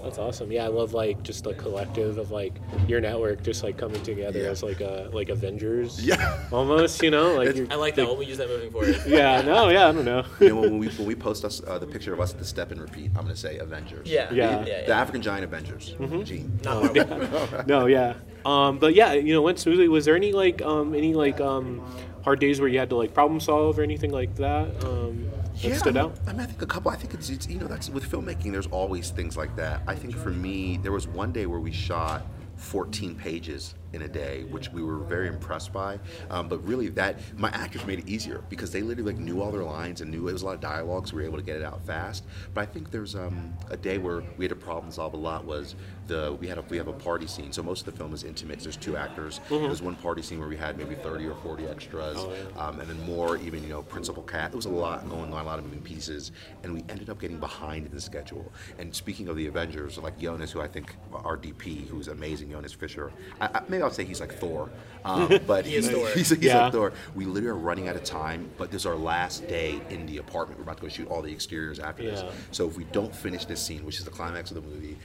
That's 0.04 0.18
awesome. 0.18 0.52
Yeah, 0.52 0.64
I 0.64 0.68
love 0.68 0.92
like 0.92 1.22
just 1.22 1.44
the 1.44 1.54
collective 1.54 2.18
of 2.18 2.30
like 2.30 2.52
your 2.86 3.00
network 3.00 3.42
just 3.42 3.64
like 3.64 3.78
coming 3.78 4.02
together 4.02 4.38
Yeah. 4.40 4.50
as 4.50 4.62
like 4.62 4.80
a 4.80 5.08
like 5.12 5.30
Avengers. 5.30 6.04
Yeah. 6.04 6.46
Almost, 6.52 7.02
you 7.02 7.10
know, 7.10 7.34
like 7.34 7.56
I 7.70 7.74
like 7.76 7.94
that. 7.94 8.06
We'll 8.06 8.22
use 8.22 8.36
that 8.38 8.48
moving 8.48 8.70
forward. 8.70 9.00
yeah, 9.06 9.40
no, 9.40 9.70
yeah, 9.70 9.88
I 9.88 9.92
don't 9.92 10.04
know. 10.04 10.24
you 10.40 10.50
know, 10.50 10.60
when 10.60 10.78
we 10.78 10.88
when 10.88 11.06
we 11.06 11.14
post 11.14 11.44
us 11.44 11.62
uh, 11.66 11.78
the 11.78 11.86
picture 11.86 12.12
of 12.12 12.20
us 12.20 12.32
at 12.32 12.38
the 12.38 12.44
step 12.44 12.70
and 12.70 12.80
repeat, 12.80 13.10
I'm 13.16 13.22
gonna 13.22 13.34
say 13.34 13.58
Avengers. 13.58 14.06
Yeah. 14.08 14.30
Yeah. 14.32 14.58
Yeah. 14.58 14.82
The 14.82 14.88
yeah. 14.88 15.00
African 15.00 15.22
giant 15.22 15.44
Avengers. 15.44 15.96
Gene. 16.24 16.58
Not 16.64 16.94
Marvel. 16.94 17.64
no, 17.66 17.86
yeah. 17.86 18.14
Um, 18.44 18.78
but 18.78 18.94
yeah, 18.94 19.14
you 19.14 19.32
know, 19.32 19.40
went 19.40 19.58
smoothly. 19.58 19.88
Was 19.88 20.04
there 20.04 20.16
any 20.16 20.32
like 20.32 20.60
um 20.60 20.94
any 20.94 21.14
like 21.14 21.40
um 21.40 21.80
hard 22.22 22.40
days 22.40 22.60
where 22.60 22.68
you 22.68 22.78
had 22.78 22.90
to 22.90 22.96
like 22.96 23.14
problem 23.14 23.40
solve 23.40 23.78
or 23.78 23.82
anything 23.82 24.10
like 24.10 24.34
that? 24.36 24.84
Um 24.84 25.30
that 25.72 25.78
stood 25.78 25.96
I 25.96 26.02
mean, 26.02 26.10
out? 26.10 26.18
I 26.26 26.32
mean, 26.32 26.40
I 26.40 26.46
think 26.46 26.62
a 26.62 26.66
couple. 26.66 26.90
I 26.90 26.96
think 26.96 27.14
it's, 27.14 27.30
it's 27.30 27.48
you 27.48 27.58
know 27.58 27.66
that's 27.66 27.90
with 27.90 28.10
filmmaking. 28.10 28.52
There's 28.52 28.66
always 28.68 29.10
things 29.10 29.36
like 29.36 29.54
that. 29.56 29.82
I 29.86 29.94
think 29.94 30.16
for 30.16 30.30
me, 30.30 30.78
there 30.78 30.92
was 30.92 31.06
one 31.08 31.32
day 31.32 31.46
where 31.46 31.60
we 31.60 31.72
shot 31.72 32.26
14 32.56 33.14
pages 33.14 33.74
in 33.94 34.02
a 34.02 34.08
day, 34.08 34.44
which 34.44 34.70
we 34.72 34.82
were 34.82 34.98
very 34.98 35.28
impressed 35.28 35.72
by. 35.72 35.98
Um, 36.28 36.48
but 36.48 36.66
really, 36.66 36.88
that 36.90 37.20
my 37.38 37.48
actors 37.50 37.86
made 37.86 38.00
it 38.00 38.08
easier 38.08 38.42
because 38.48 38.70
they 38.70 38.82
literally 38.82 39.12
like 39.12 39.20
knew 39.20 39.40
all 39.40 39.52
their 39.52 39.62
lines 39.62 40.00
and 40.00 40.10
knew 40.10 40.28
it 40.28 40.32
was 40.32 40.42
a 40.42 40.46
lot 40.46 40.54
of 40.56 40.60
dialogue, 40.60 41.08
so 41.08 41.16
we 41.16 41.22
were 41.22 41.28
able 41.28 41.38
to 41.38 41.44
get 41.44 41.56
it 41.56 41.64
out 41.64 41.84
fast. 41.86 42.24
But 42.52 42.62
I 42.62 42.66
think 42.66 42.90
there's 42.90 43.14
um, 43.14 43.54
a 43.70 43.76
day 43.76 43.98
where 43.98 44.22
we 44.36 44.44
had 44.44 44.50
to 44.50 44.56
problem 44.56 44.92
solve 44.92 45.14
a 45.14 45.16
lot 45.16 45.44
was 45.44 45.76
the 46.06 46.36
we 46.40 46.46
had 46.48 46.58
a 46.58 46.62
we 46.62 46.76
have 46.76 46.88
a 46.88 46.92
party 46.92 47.26
scene. 47.26 47.52
So 47.52 47.62
most 47.62 47.86
of 47.86 47.92
the 47.92 47.98
film 47.98 48.12
is 48.12 48.24
intimate. 48.24 48.60
There's 48.60 48.76
two 48.76 48.96
actors. 48.96 49.40
There's 49.48 49.82
one 49.82 49.96
party 49.96 50.22
scene 50.22 50.40
where 50.40 50.48
we 50.48 50.56
had 50.56 50.76
maybe 50.76 50.94
30 50.96 51.26
or 51.26 51.34
40 51.36 51.66
extras, 51.66 52.18
um, 52.56 52.80
and 52.80 52.88
then 52.88 53.00
more 53.06 53.36
even 53.38 53.62
you 53.62 53.68
know 53.68 53.82
principal 53.82 54.22
cat. 54.22 54.52
It 54.52 54.56
was 54.56 54.66
a 54.66 54.70
lot 54.70 55.08
going 55.08 55.32
on, 55.32 55.40
a 55.40 55.44
lot 55.44 55.58
of 55.58 55.64
moving 55.64 55.82
pieces, 55.82 56.32
and 56.62 56.74
we 56.74 56.84
ended 56.88 57.10
up 57.10 57.20
getting 57.20 57.38
behind 57.38 57.86
in 57.86 57.92
the 57.92 58.00
schedule. 58.00 58.52
And 58.78 58.94
speaking 58.94 59.28
of 59.28 59.36
the 59.36 59.46
Avengers, 59.46 59.98
like 59.98 60.18
Jonas, 60.18 60.50
who 60.50 60.60
I 60.60 60.68
think 60.68 60.94
our 61.12 61.36
DP, 61.36 61.86
who's 61.86 62.08
amazing, 62.08 62.43
Jonas 62.50 62.72
Fisher. 62.72 63.12
I, 63.40 63.46
I, 63.46 63.62
maybe 63.68 63.82
I'll 63.82 63.90
say 63.90 64.04
he's 64.04 64.20
like 64.20 64.34
Thor, 64.34 64.70
um, 65.04 65.38
but 65.46 65.66
He 65.66 65.76
is 65.76 65.90
Thor. 65.90 66.08
He's, 66.08 66.30
he's 66.30 66.38
Yeah. 66.42 66.64
like 66.64 66.72
Thor. 66.72 66.92
We 67.14 67.24
literally 67.24 67.48
are 67.48 67.62
running 67.62 67.88
out 67.88 67.96
of 67.96 68.04
time, 68.04 68.50
but 68.58 68.70
this 68.70 68.82
is 68.82 68.86
our 68.86 68.96
last 68.96 69.46
day 69.48 69.80
in 69.90 70.06
the 70.06 70.18
apartment. 70.18 70.58
We're 70.58 70.64
about 70.64 70.76
to 70.78 70.82
go 70.82 70.88
shoot 70.88 71.08
all 71.08 71.22
the 71.22 71.32
exteriors 71.32 71.78
after 71.78 72.02
this. 72.02 72.22
So 72.52 72.68
if 72.68 72.76
we 72.76 72.84
don't 72.84 73.14
finish 73.14 73.44
this 73.44 73.60
scene, 73.62 73.84
which 73.84 73.98
is 73.98 74.04
the 74.04 74.10
climax 74.10 74.50
of 74.50 74.56
the 74.62 74.68
movie, 74.68 74.96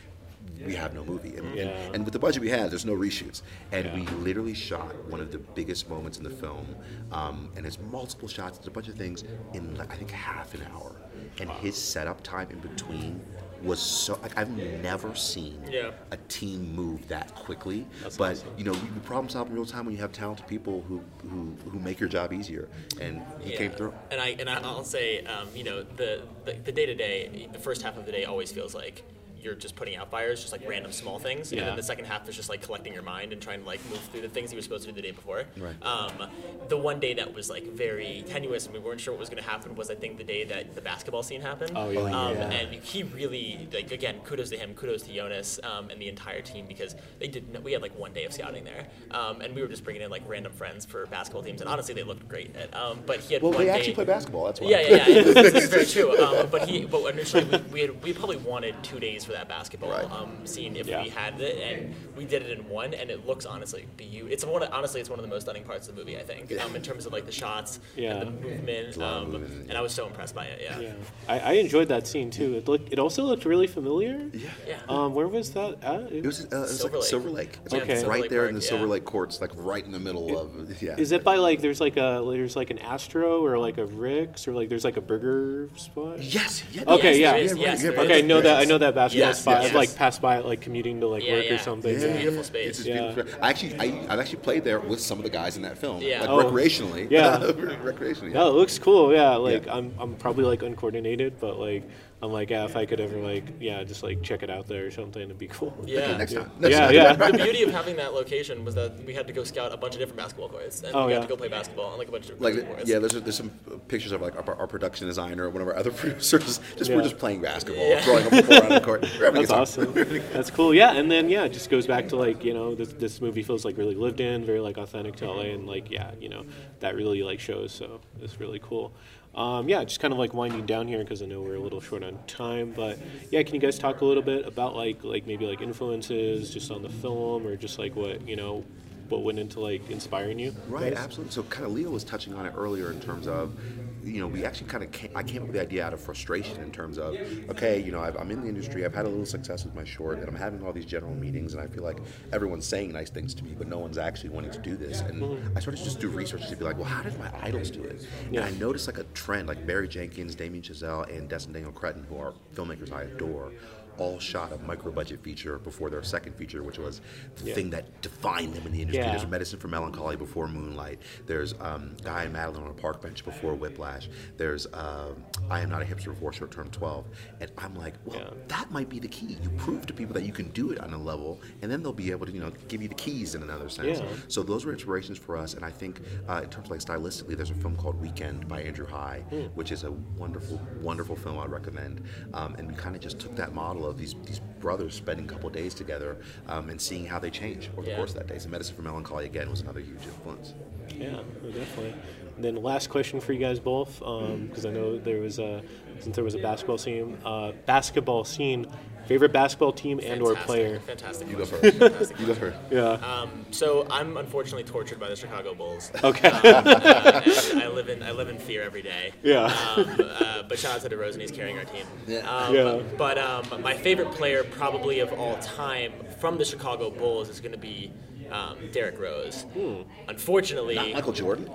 we 0.66 0.76
have 0.76 0.94
no 0.94 1.06
movie. 1.06 1.36
And, 1.38 1.56
Yeah. 1.56 1.64
and, 1.68 1.96
and 1.96 2.04
with 2.06 2.12
the 2.14 2.20
budget 2.20 2.42
we 2.42 2.50
had, 2.50 2.70
there's 2.72 2.86
no 2.86 2.94
reshoots. 2.94 3.42
And 3.72 3.86
Yeah. 3.86 3.96
we 3.96 4.02
literally 4.24 4.54
shot 4.54 4.94
one 5.10 5.22
of 5.22 5.32
the 5.32 5.38
biggest 5.38 5.90
moments 5.90 6.18
in 6.18 6.24
the 6.24 6.30
film, 6.30 6.66
um, 7.12 7.50
and 7.56 7.66
it's 7.66 7.78
multiple 7.92 8.28
shots, 8.28 8.58
it's 8.58 8.68
a 8.68 8.72
bunch 8.72 8.88
of 8.90 8.96
things 8.96 9.24
in 9.54 9.76
like, 9.76 9.92
I 9.92 9.96
think 9.96 10.12
half 10.12 10.54
an 10.54 10.62
hour. 10.74 10.96
And 11.40 11.50
his 11.50 11.78
setup 11.78 12.22
time 12.24 12.50
in 12.52 12.60
between 12.60 13.22
was 13.64 13.80
so 13.80 14.18
like 14.22 14.38
I've 14.38 14.50
never 14.82 15.16
seen 15.16 15.62
Yeah. 15.70 15.92
a 16.12 16.18
team 16.28 16.76
move 16.76 17.08
that 17.10 17.34
quickly. 17.36 17.86
That's 18.02 18.18
but 18.18 18.32
awesome. 18.38 18.50
you 18.58 18.64
know, 18.64 18.74
you 18.74 19.02
problem 19.04 19.30
solve 19.30 19.50
in 19.50 19.56
real 19.56 19.66
time 19.66 19.86
when 19.86 19.96
you 19.96 20.02
have 20.02 20.12
talented 20.12 20.48
people 20.48 20.84
who, 20.88 21.02
who 21.30 21.54
who 21.70 21.80
make 21.80 22.00
your 22.00 22.10
job 22.10 22.32
easier. 22.34 22.68
And 23.00 23.22
he 23.42 23.56
came 23.56 23.72
through. 23.72 23.94
And 24.12 24.20
I 24.22 24.30
and 24.40 24.50
I'll 24.50 24.84
say, 24.84 25.24
um, 25.26 25.48
you 25.56 25.64
know, 25.64 25.84
the 25.84 26.22
the 26.46 26.54
the 26.54 26.72
day 26.72 26.86
to 26.86 26.96
day, 26.96 27.48
the 27.52 27.60
first 27.60 27.82
half 27.82 27.98
of 27.98 28.06
the 28.06 28.12
day 28.12 28.26
always 28.26 28.52
feels 28.52 28.74
like 28.76 29.04
you're 29.42 29.56
just 29.56 29.76
putting 29.76 29.96
out 29.96 30.10
fires, 30.12 30.42
just 30.42 30.52
like 30.52 30.68
random 30.68 30.92
small 30.92 31.20
things, 31.20 31.52
and 31.52 31.60
Yeah. 31.60 31.68
then 31.68 31.76
the 31.76 31.84
second 31.84 32.06
half 32.06 32.28
is 32.30 32.36
just 32.36 32.50
like 32.50 32.62
collecting 32.62 32.94
your 32.94 33.04
mind 33.04 33.34
and 33.34 33.42
trying 33.42 33.62
to 33.62 33.66
like 33.66 33.80
move 33.90 34.00
through 34.12 34.22
the 34.22 34.30
things 34.30 34.52
you 34.52 34.58
were 34.58 34.62
supposed 34.62 34.86
to 34.86 34.92
do 34.92 34.96
the 34.96 35.02
day 35.02 35.12
before. 35.12 35.46
Right. 35.58 35.76
Um, 35.86 36.30
the 36.68 36.78
one 36.78 37.00
day 37.00 37.14
that 37.16 37.34
was 37.34 37.50
like 37.50 37.64
very 37.74 38.24
tenuous 38.28 38.66
and 38.66 38.74
we 38.74 38.80
weren't 38.80 39.00
sure 39.02 39.14
what 39.14 39.20
was 39.20 39.30
going 39.30 39.42
to 39.44 39.50
happen 39.50 39.76
was 39.76 39.90
I 39.90 39.96
think 39.96 40.18
the 40.18 40.24
day 40.24 40.44
that 40.46 40.76
the 40.76 40.82
basketball 40.82 41.24
scene 41.24 41.42
happened. 41.42 41.72
Oh, 41.76 41.90
yeah. 41.90 42.00
Um, 42.02 42.36
Yeah. 42.36 42.50
And 42.52 42.74
he 42.84 43.04
really 43.04 43.68
like 43.74 43.92
again, 43.92 44.20
kudos 44.26 44.50
to 44.50 44.58
him, 44.58 44.74
kudos 44.74 45.04
to 45.04 45.14
Jonas 45.14 45.60
um, 45.64 45.90
and 45.90 46.02
the 46.02 46.08
entire 46.10 46.42
team 46.42 46.66
because 46.68 46.96
they 47.20 47.28
did. 47.28 47.64
We 47.64 47.72
had 47.74 47.82
like 47.82 47.98
one 47.98 48.14
day 48.14 48.26
of 48.26 48.34
scouting 48.34 48.64
there, 48.64 48.88
um, 49.12 49.42
and 49.42 49.56
we 49.56 49.62
were 49.62 49.68
just 49.68 49.84
bringing 49.84 50.02
in 50.02 50.10
like 50.10 50.24
random 50.28 50.52
friends 50.54 50.86
for 50.86 51.06
basketball 51.08 51.44
teams, 51.44 51.62
and 51.62 51.70
honestly, 51.70 51.94
they 51.94 52.04
looked 52.04 52.28
great. 52.28 52.56
At, 52.56 52.74
um, 52.76 53.00
but 53.06 53.20
he 53.20 53.34
had 53.34 53.44
Well, 53.44 53.52
one 53.52 53.62
they 53.62 53.66
day, 53.72 53.78
actually 53.78 53.94
play 53.96 54.06
basketball. 54.06 54.46
That's 54.46 54.62
why. 54.62 54.70
yeah, 54.70 54.82
yeah, 54.82 55.08
yeah. 55.08 55.22
This 55.24 55.54
is 55.66 55.70
very 55.70 55.86
true. 55.86 56.18
Um, 56.20 56.48
but 56.50 56.68
he, 56.68 56.86
but 56.86 57.04
initially 57.14 57.44
we, 57.46 57.58
we 57.74 57.82
had 57.82 58.04
we 58.04 58.14
probably 58.14 58.38
wanted 58.38 58.76
two 58.84 59.00
days 59.00 59.28
for 59.30 59.34
that 59.34 59.48
basketball 59.48 59.92
Right. 59.92 60.12
um, 60.12 60.46
scene 60.46 60.76
if 60.76 60.88
Yeah. 60.88 61.04
we 61.04 61.10
had 61.10 61.40
it, 61.40 61.58
and 61.62 61.94
we 62.18 62.26
did 62.26 62.42
it 62.42 62.58
in 62.58 62.68
one, 62.68 62.94
and 62.96 63.12
it 63.12 63.28
looks 63.28 63.46
honestly 63.46 63.86
beautiful. 63.96 64.32
It's 64.34 64.44
one, 64.44 64.64
of, 64.64 64.70
honestly, 64.74 65.00
it's 65.00 65.10
one 65.10 65.20
of 65.20 65.24
the 65.24 65.30
most 65.30 65.44
stunning 65.44 65.64
parts 65.64 65.88
of 65.88 65.96
the 65.96 66.02
movie. 66.02 66.18
I 66.18 66.24
think, 66.24 66.52
um, 66.60 66.76
in 66.76 66.82
terms 66.82 67.06
of 67.06 67.14
like 67.14 67.26
the 67.28 67.32
shots 67.32 67.80
Yeah. 67.96 68.16
and 68.16 68.28
the 68.28 68.48
movement, 68.48 68.96
a 68.96 69.00
lot 69.00 69.14
of 69.18 69.24
um, 69.24 69.32
movement, 69.42 69.70
and 69.70 69.78
I 69.78 69.82
was 69.82 69.94
so 69.94 70.08
impressed 70.08 70.34
by 70.34 70.46
it. 70.46 70.62
Yeah. 70.64 70.80
Yeah, 70.80 70.94
I, 71.28 71.40
I 71.40 71.52
enjoyed 71.54 71.90
that 71.90 72.08
scene 72.08 72.32
too. 72.32 72.56
It 72.56 72.68
looked. 72.68 72.92
It 72.92 72.98
also 73.00 73.24
looked 73.24 73.46
really 73.46 73.68
familiar. 73.68 74.30
Yeah. 74.34 74.50
Yeah. 74.68 74.80
Um, 74.90 75.14
where 75.14 75.28
was 75.28 75.52
that 75.52 75.78
at? 75.84 76.12
It 76.12 76.26
was, 76.26 76.46
uh, 76.46 76.48
it 76.58 76.60
was 76.62 76.80
Silver 76.80 76.90
like 76.90 77.02
Lake. 77.02 77.04
Silver 77.10 77.30
Lake. 77.30 77.60
It's 77.66 77.74
Yeah, 77.74 77.80
like 77.82 77.90
Okay. 77.90 78.06
Right 78.08 78.22
Lake 78.22 78.30
there 78.32 78.40
Park, 78.42 78.50
in 78.50 78.56
the 78.56 78.62
yeah. 78.62 78.70
Silver 78.70 78.88
Lake 78.88 79.06
courts, 79.06 79.42
like 79.42 79.52
right 79.56 79.86
in 79.86 79.92
the 79.92 80.00
middle 80.00 80.38
of. 80.40 80.82
Yeah. 80.82 80.96
Is 80.98 81.12
it 81.12 81.24
by 81.24 81.36
like 81.36 81.62
there's 81.62 81.80
like 81.82 81.98
a 81.98 82.24
there's 82.32 82.56
like 82.56 82.72
an 82.72 82.80
Astro 82.80 83.46
or 83.46 83.60
like 83.60 83.78
a 83.78 83.86
Rick's 83.86 84.48
or 84.48 84.54
like 84.54 84.70
there's 84.70 84.84
like 84.86 84.98
a 84.98 85.02
burger 85.02 85.70
spot? 85.76 86.22
Yes. 86.24 86.64
Yeah, 86.72 86.84
Okay, 86.88 87.20
Yes, 87.20 87.20
yeah. 87.20 87.32
there 87.34 87.42
is, 87.42 87.54
right, 87.54 87.62
yes, 87.62 87.84
yeah, 87.84 87.90
Okay, 87.92 88.18
I 88.20 88.22
know 88.22 88.42
that 88.42 88.60
I 88.60 88.64
know 88.66 88.78
that 88.78 88.96
basketball 88.96 89.19
Yes, 89.20 89.42
spot. 89.42 89.62
yes, 89.62 89.70
I've 89.70 89.76
like 89.76 89.90
yes. 89.90 89.98
passed 89.98 90.22
by 90.22 90.38
it 90.40 90.46
like 90.46 90.62
commuting 90.62 91.00
to 91.02 91.08
like 91.08 91.24
Yeah, 91.26 91.34
work 91.34 91.46
yeah. 91.46 91.54
or 91.56 91.58
something. 91.60 91.94
It's 91.94 92.04
a 92.04 92.12
beautiful 92.12 92.44
space. 92.44 92.68
It's 92.70 92.78
just 92.80 92.90
Yeah. 92.90 93.12
beautiful. 93.14 93.40
I 93.42 93.50
actually, 93.50 93.76
I, 93.80 93.86
I've 94.14 94.20
actually 94.20 94.40
played 94.40 94.64
there 94.64 94.80
with 94.80 95.00
some 95.00 95.18
of 95.20 95.24
the 95.24 95.30
guys 95.30 95.56
in 95.58 95.62
that 95.64 95.78
film, 95.78 96.02
Yeah. 96.02 96.22
like 96.22 96.30
Oh. 96.30 96.44
recreationally. 96.52 97.10
Yeah. 97.10 97.38
recreationally. 97.40 98.34
Yeah, 98.34 98.48
it 98.48 98.54
looks 98.54 98.80
cool. 98.80 99.14
Yeah, 99.14 99.36
like 99.36 99.66
Yeah. 99.66 99.76
I'm 99.76 99.94
I'm 100.00 100.16
probably 100.16 100.46
like 100.46 100.62
uncoordinated, 100.64 101.40
but 101.40 101.60
like 101.60 101.84
I'm 102.22 102.34
like 102.34 102.50
yeah, 102.50 102.66
if 102.66 102.76
I 102.76 102.86
could 102.86 103.00
ever 103.00 103.16
like 103.18 103.46
yeah, 103.62 103.82
just 103.86 104.04
like 104.04 104.22
check 104.22 104.44
it 104.44 104.50
out 104.50 104.68
there 104.68 104.86
or 104.86 104.92
something, 104.92 105.22
it'd 105.22 105.38
be 105.38 105.48
cool. 105.48 105.74
Yeah. 105.86 106.18
Next 106.18 106.34
time. 106.34 106.52
Next 106.60 106.74
Yeah, 106.74 106.86
time. 106.88 106.94
yeah. 106.96 107.14
the 107.14 107.38
beauty 107.44 107.64
of 107.64 107.72
having 107.72 107.96
that 107.96 108.14
location 108.14 108.66
was 108.66 108.76
that 108.76 109.02
we 109.06 109.14
had 109.14 109.26
to 109.28 109.34
go 109.34 109.46
scout 109.46 109.72
a 109.74 109.78
bunch 109.78 109.94
of 109.94 110.00
different 110.00 110.18
basketball 110.18 110.50
courts, 110.50 110.84
and 110.84 110.94
Oh, 110.94 111.06
we 111.06 111.14
yeah. 111.14 111.20
had 111.20 111.30
to 111.30 111.34
go 111.34 111.38
play 111.38 111.48
basketball 111.48 111.86
on 111.94 111.98
like 111.98 112.10
a 112.10 112.12
bunch 112.12 112.30
of 112.30 112.42
Like 112.42 112.56
different 112.56 112.76
courts. 112.76 112.90
yeah, 112.90 113.00
there's 113.00 113.14
there's 113.14 113.38
some 113.38 113.52
pictures 113.88 114.12
of 114.12 114.22
like 114.22 114.36
our, 114.36 114.56
our 114.56 114.68
production 114.68 115.08
designer, 115.08 115.46
or 115.46 115.50
one 115.50 115.62
of 115.62 115.68
our 115.70 115.78
other 115.78 115.92
producers. 116.02 116.60
Just 116.76 116.90
Yeah. 116.90 116.98
we're 116.98 117.04
just 117.04 117.18
playing 117.20 117.42
basketball, 117.42 117.88
Yeah. 117.90 118.02
throwing 118.02 118.26
up 118.28 118.34
a 118.34 118.42
ball 118.44 118.60
around 118.60 118.70
the 118.74 118.82
court. 118.82 119.02
We're 119.20 119.26
having 119.26 119.44
a 119.44 119.48
That's 119.48 119.52
awesome. 119.52 119.94
That's 120.34 120.52
cool. 120.52 120.74
Yeah, 120.74 120.92
and 120.98 121.10
then 121.10 121.30
yeah, 121.30 121.46
it 121.46 121.54
just 121.54 121.70
goes 121.70 121.88
back 121.88 122.10
to 122.10 122.18
like 122.18 122.44
you 122.44 122.54
know 122.54 122.76
this 122.76 122.92
this 122.94 123.22
movie 123.22 123.44
feels 123.44 123.64
like 123.64 123.78
really 123.78 123.96
lived 123.96 124.20
in, 124.20 124.44
very 124.44 124.60
like 124.60 124.78
authentic 124.78 125.16
to 125.18 125.26
LA, 125.32 125.54
and 125.54 125.66
like 125.68 125.90
yeah, 125.90 126.12
you 126.20 126.28
know 126.28 126.44
that 126.82 126.96
really 126.96 127.24
like 127.24 127.40
shows. 127.40 127.72
So 127.72 128.02
it's 128.22 128.42
really 128.42 128.60
cool. 128.60 128.92
Um, 129.40 129.70
yeah, 129.70 129.86
just 129.86 130.02
kind 130.02 130.12
of 130.12 130.20
like 130.20 130.34
winding 130.34 130.66
down 130.66 130.86
here 130.86 131.00
because 131.00 131.22
I 131.22 131.26
know 131.26 131.42
we're 131.42 131.56
a 131.56 131.62
little 131.62 131.80
short 131.80 132.04
on 132.04 132.20
time, 132.28 132.74
but 132.76 133.00
yeah, 133.32 133.42
can 133.42 133.56
you 133.56 133.62
guys 133.62 133.80
talk 133.80 134.02
a 134.02 134.06
little 134.06 134.22
bit 134.22 134.46
about 134.46 134.76
like 134.76 135.02
like 135.02 135.26
maybe 135.26 135.46
like 135.46 135.62
influences 135.62 136.54
just 136.54 136.70
on 136.72 136.82
the 136.82 136.90
film 136.90 137.48
or 137.48 137.56
just 137.56 137.80
like 137.80 137.96
what 137.96 138.28
you 138.28 138.36
know 138.36 138.66
what 139.08 139.24
went 139.24 139.40
into 139.40 139.62
like 139.62 139.90
inspiring 139.90 140.40
you? 140.40 140.54
Right, 140.68 140.94
absolutely. 140.94 141.32
So, 141.32 141.44
kind 141.44 141.66
of 141.66 141.72
Leo 141.72 141.90
was 141.90 142.04
touching 142.04 142.34
on 142.34 142.46
it 142.46 142.54
earlier 142.58 142.92
in 142.92 143.00
terms 143.00 143.28
of, 143.28 143.58
you 144.04 144.20
know, 144.22 144.28
we 144.28 144.46
actually 144.46 144.68
kind 144.68 144.84
of 144.84 144.92
came, 144.92 145.12
I 145.16 145.24
came 145.24 145.42
up 145.42 145.48
with 145.48 145.56
the 145.56 145.62
idea 145.62 145.84
out 145.86 145.94
of 145.94 146.00
frustration 146.02 146.62
in 146.62 146.72
terms 146.72 146.98
of, 146.98 147.16
okay, 147.50 147.82
you 147.82 147.92
know, 147.92 148.00
I've, 148.00 148.16
I'm 148.18 148.32
in 148.32 148.42
the 148.42 148.48
industry, 148.48 148.86
I've 148.86 148.94
had 148.96 149.06
a 149.06 149.10
little 149.10 149.26
success 149.26 149.66
with 149.66 149.76
my 149.76 149.84
short, 149.84 150.20
and 150.20 150.28
I'm 150.28 150.36
having 150.36 150.64
all 150.66 150.72
these 150.74 150.86
general 150.86 151.14
meetings, 151.14 151.54
and 151.54 151.62
I 151.62 151.68
feel 151.68 151.84
like 151.84 151.98
everyone's 152.32 152.66
saying 152.66 152.92
nice 152.92 153.10
things 153.10 153.34
to 153.36 153.44
me, 153.44 153.56
but 153.58 153.68
no 153.68 153.80
one's 153.80 153.98
actually 153.98 154.30
wanting 154.30 154.52
to 154.52 154.60
do 154.60 154.76
this. 154.76 155.02
And 155.02 155.24
I 155.56 155.60
started 155.60 155.78
to 155.78 155.84
just 155.84 156.00
do 156.00 156.10
research 156.10 156.48
to 156.50 156.56
be 156.56 156.66
like, 156.66 156.76
well, 156.78 156.86
how 156.86 157.04
did 157.04 157.18
my 157.20 157.30
idols 157.42 157.70
do 157.72 157.84
it? 157.84 158.06
And 158.28 158.40
I 158.40 158.52
noticed 158.52 158.88
like 158.88 158.98
a 158.98 159.04
trend, 159.14 159.48
like 159.48 159.66
Barry 159.68 159.88
Jenkins, 159.88 160.36
Damien 160.36 160.64
Chazelle, 160.64 161.08
and 161.16 161.28
Destin 161.30 161.54
Daniel 161.54 161.72
Cretton, 161.72 162.06
who 162.10 162.18
are 162.18 162.34
filmmakers 162.56 162.92
I 162.92 163.04
adore. 163.04 163.52
All 163.98 164.18
shot 164.18 164.54
a 164.54 164.58
micro 164.60 164.94
budget 164.94 165.22
feature 165.22 165.60
before 165.60 165.90
their 165.90 166.04
second 166.04 166.34
feature, 166.38 166.64
which 166.64 166.78
was 166.80 167.02
the 167.36 167.48
Yeah. 167.50 167.54
thing 167.54 167.70
that 167.72 168.02
defined 168.02 168.54
them 168.54 168.66
in 168.66 168.72
the 168.72 168.82
industry. 168.82 169.04
Yeah. 169.04 169.12
There's 169.18 169.28
Medicine 169.30 169.60
for 169.60 169.68
Melancholy 169.68 170.16
before 170.16 170.48
Moonlight. 170.48 171.00
There's 171.26 171.54
um, 171.60 171.98
Guy 172.02 172.24
and 172.24 172.32
Madeline 172.32 172.64
on 172.64 172.70
a 172.70 172.74
park 172.74 173.02
bench 173.02 173.26
before 173.26 173.56
Whiplash. 173.56 173.89
There's 174.38 174.68
um 174.74 175.24
I 175.50 175.62
Am 175.62 175.70
Not 175.70 175.82
a 175.82 175.86
Hipster 175.86 176.06
before 176.06 176.32
Short 176.34 176.52
Term 176.52 176.70
12. 176.70 177.06
And 177.42 177.52
I'm 177.58 177.76
like, 177.76 177.96
well, 178.06 178.20
Yeah. 178.20 178.30
that 178.48 178.72
might 178.72 178.90
be 178.90 179.00
the 179.00 179.08
key. 179.08 179.38
You 179.42 179.50
prove 179.58 179.86
to 179.88 179.94
people 179.94 180.14
that 180.14 180.24
you 180.24 180.32
can 180.34 180.50
do 180.50 180.72
it 180.72 180.80
on 180.80 180.94
a 180.94 180.98
level, 180.98 181.42
and 181.62 181.72
then 181.72 181.82
they'll 181.82 181.94
be 181.94 182.12
able 182.12 182.26
to, 182.26 182.32
you 182.32 182.40
know, 182.40 182.52
give 182.68 182.82
you 182.82 182.88
the 182.88 182.96
keys 182.96 183.36
in 183.36 183.44
another 183.44 183.70
sense. 183.70 184.00
Yeah. 184.00 184.08
So 184.28 184.44
those 184.44 184.66
were 184.66 184.72
inspirations 184.74 185.18
for 185.18 185.38
us. 185.38 185.54
And 185.56 185.64
I 185.66 185.72
think 185.72 186.02
uh, 186.28 186.42
in 186.44 186.50
terms 186.50 186.66
of 186.68 186.72
like 186.72 186.80
stylistically, 186.82 187.36
there's 187.36 187.50
a 187.52 187.56
film 187.56 187.76
called 187.76 188.00
Weekend 188.00 188.48
by 188.48 188.62
Andrew 188.62 188.86
Haigh, 188.86 189.24
Hmm. 189.30 189.42
which 189.56 189.72
is 189.72 189.84
a 189.84 189.92
wonderful, 190.18 190.62
wonderful 190.82 191.16
film 191.16 191.40
I'd 191.40 191.50
recommend. 191.50 192.02
Um, 192.34 192.56
and 192.56 192.68
we 192.68 192.76
kind 192.76 192.96
of 192.96 193.02
just 193.02 193.20
took 193.20 193.36
that 193.36 193.54
model 193.54 193.86
of 193.86 193.98
these 193.98 194.16
these 194.26 194.40
brothers 194.60 194.94
spending 194.94 195.26
a 195.26 195.30
couple 195.30 195.50
days 195.50 195.74
together 195.74 196.18
um, 196.48 196.70
and 196.70 196.80
seeing 196.80 197.06
how 197.06 197.18
they 197.18 197.30
change 197.30 197.70
over 197.78 197.90
the 197.90 197.96
course 197.96 198.12
of 198.12 198.18
that 198.18 198.28
day. 198.28 198.38
So 198.38 198.50
Medicine 198.50 198.76
for 198.76 198.82
Melancholy 198.82 199.26
again 199.26 199.50
was 199.50 199.62
another 199.62 199.80
huge 199.80 200.04
influence. 200.04 200.54
Yeah, 200.90 201.22
definitely. 201.44 201.96
And 202.40 202.46
then 202.46 202.64
last 202.64 202.90
question 202.90 203.20
for 203.20 203.34
you 203.34 203.40
guys 203.40 203.60
both, 203.60 204.00
because 204.00 204.66
I 204.66 204.70
know 204.70 204.98
there 204.98 205.20
was 205.20 205.40
a 205.40 205.62
since 206.00 206.16
there 206.16 206.24
was 206.24 206.36
a 206.36 206.40
basketball 206.40 206.78
scene, 206.78 207.18
uh, 207.26 207.52
basketball 207.66 208.24
scene, 208.24 208.66
favorite 209.08 209.34
basketball 209.34 209.74
team 209.74 210.00
and 210.02 210.22
or 210.22 210.36
player. 210.36 210.80
Fantastic. 210.80 211.28
You 211.30 211.36
go 211.36 211.46
question. 211.46 211.72
first. 211.72 211.78
Fantastic 211.80 212.20
You 212.22 212.26
go 212.28 212.34
first. 212.34 212.58
Yeah. 212.72 212.92
Um, 212.92 213.46
so 213.52 213.86
I'm 213.92 214.16
unfortunately 214.16 214.64
tortured 214.64 215.02
by 215.02 215.10
the 215.10 215.18
Chicago 215.18 215.54
Bulls. 215.54 215.92
Okay. 216.02 216.30
Um, 216.30 216.44
uh, 216.66 217.22
and 217.52 217.62
I 217.62 217.68
live 217.68 217.90
in 217.90 218.02
I 218.02 218.12
live 218.12 218.30
in 218.30 218.38
fear 218.38 218.64
every 218.64 218.84
day. 218.84 219.12
Yeah. 219.22 219.44
Um, 219.76 219.98
uh, 220.00 220.44
but 220.44 220.58
shout 220.58 220.76
out 220.76 220.90
to 220.90 220.96
DeRozan, 220.96 221.20
he's 221.20 221.32
carrying 221.32 221.58
our 221.58 221.66
team. 221.66 221.86
Yeah. 222.08 222.20
Um, 222.20 222.56
Yeah. 222.56 222.82
But 222.98 223.18
um, 223.18 223.62
my 223.62 223.74
favorite 223.74 224.12
player, 224.12 224.46
probably 224.46 225.02
of 225.02 225.12
all 225.12 225.36
time, 225.40 225.92
from 226.22 226.38
the 226.38 226.46
Chicago 226.46 226.90
Bulls, 226.90 227.28
is 227.28 227.42
going 227.42 227.52
to 227.52 227.58
be 227.58 227.92
um, 228.32 228.56
Derrick 228.72 228.98
Rose. 228.98 229.42
Hmm. 229.54 229.82
Unfortunately, 230.08 230.76
Not 230.76 230.94
Michael 230.94 231.12
Jordan. 231.12 231.50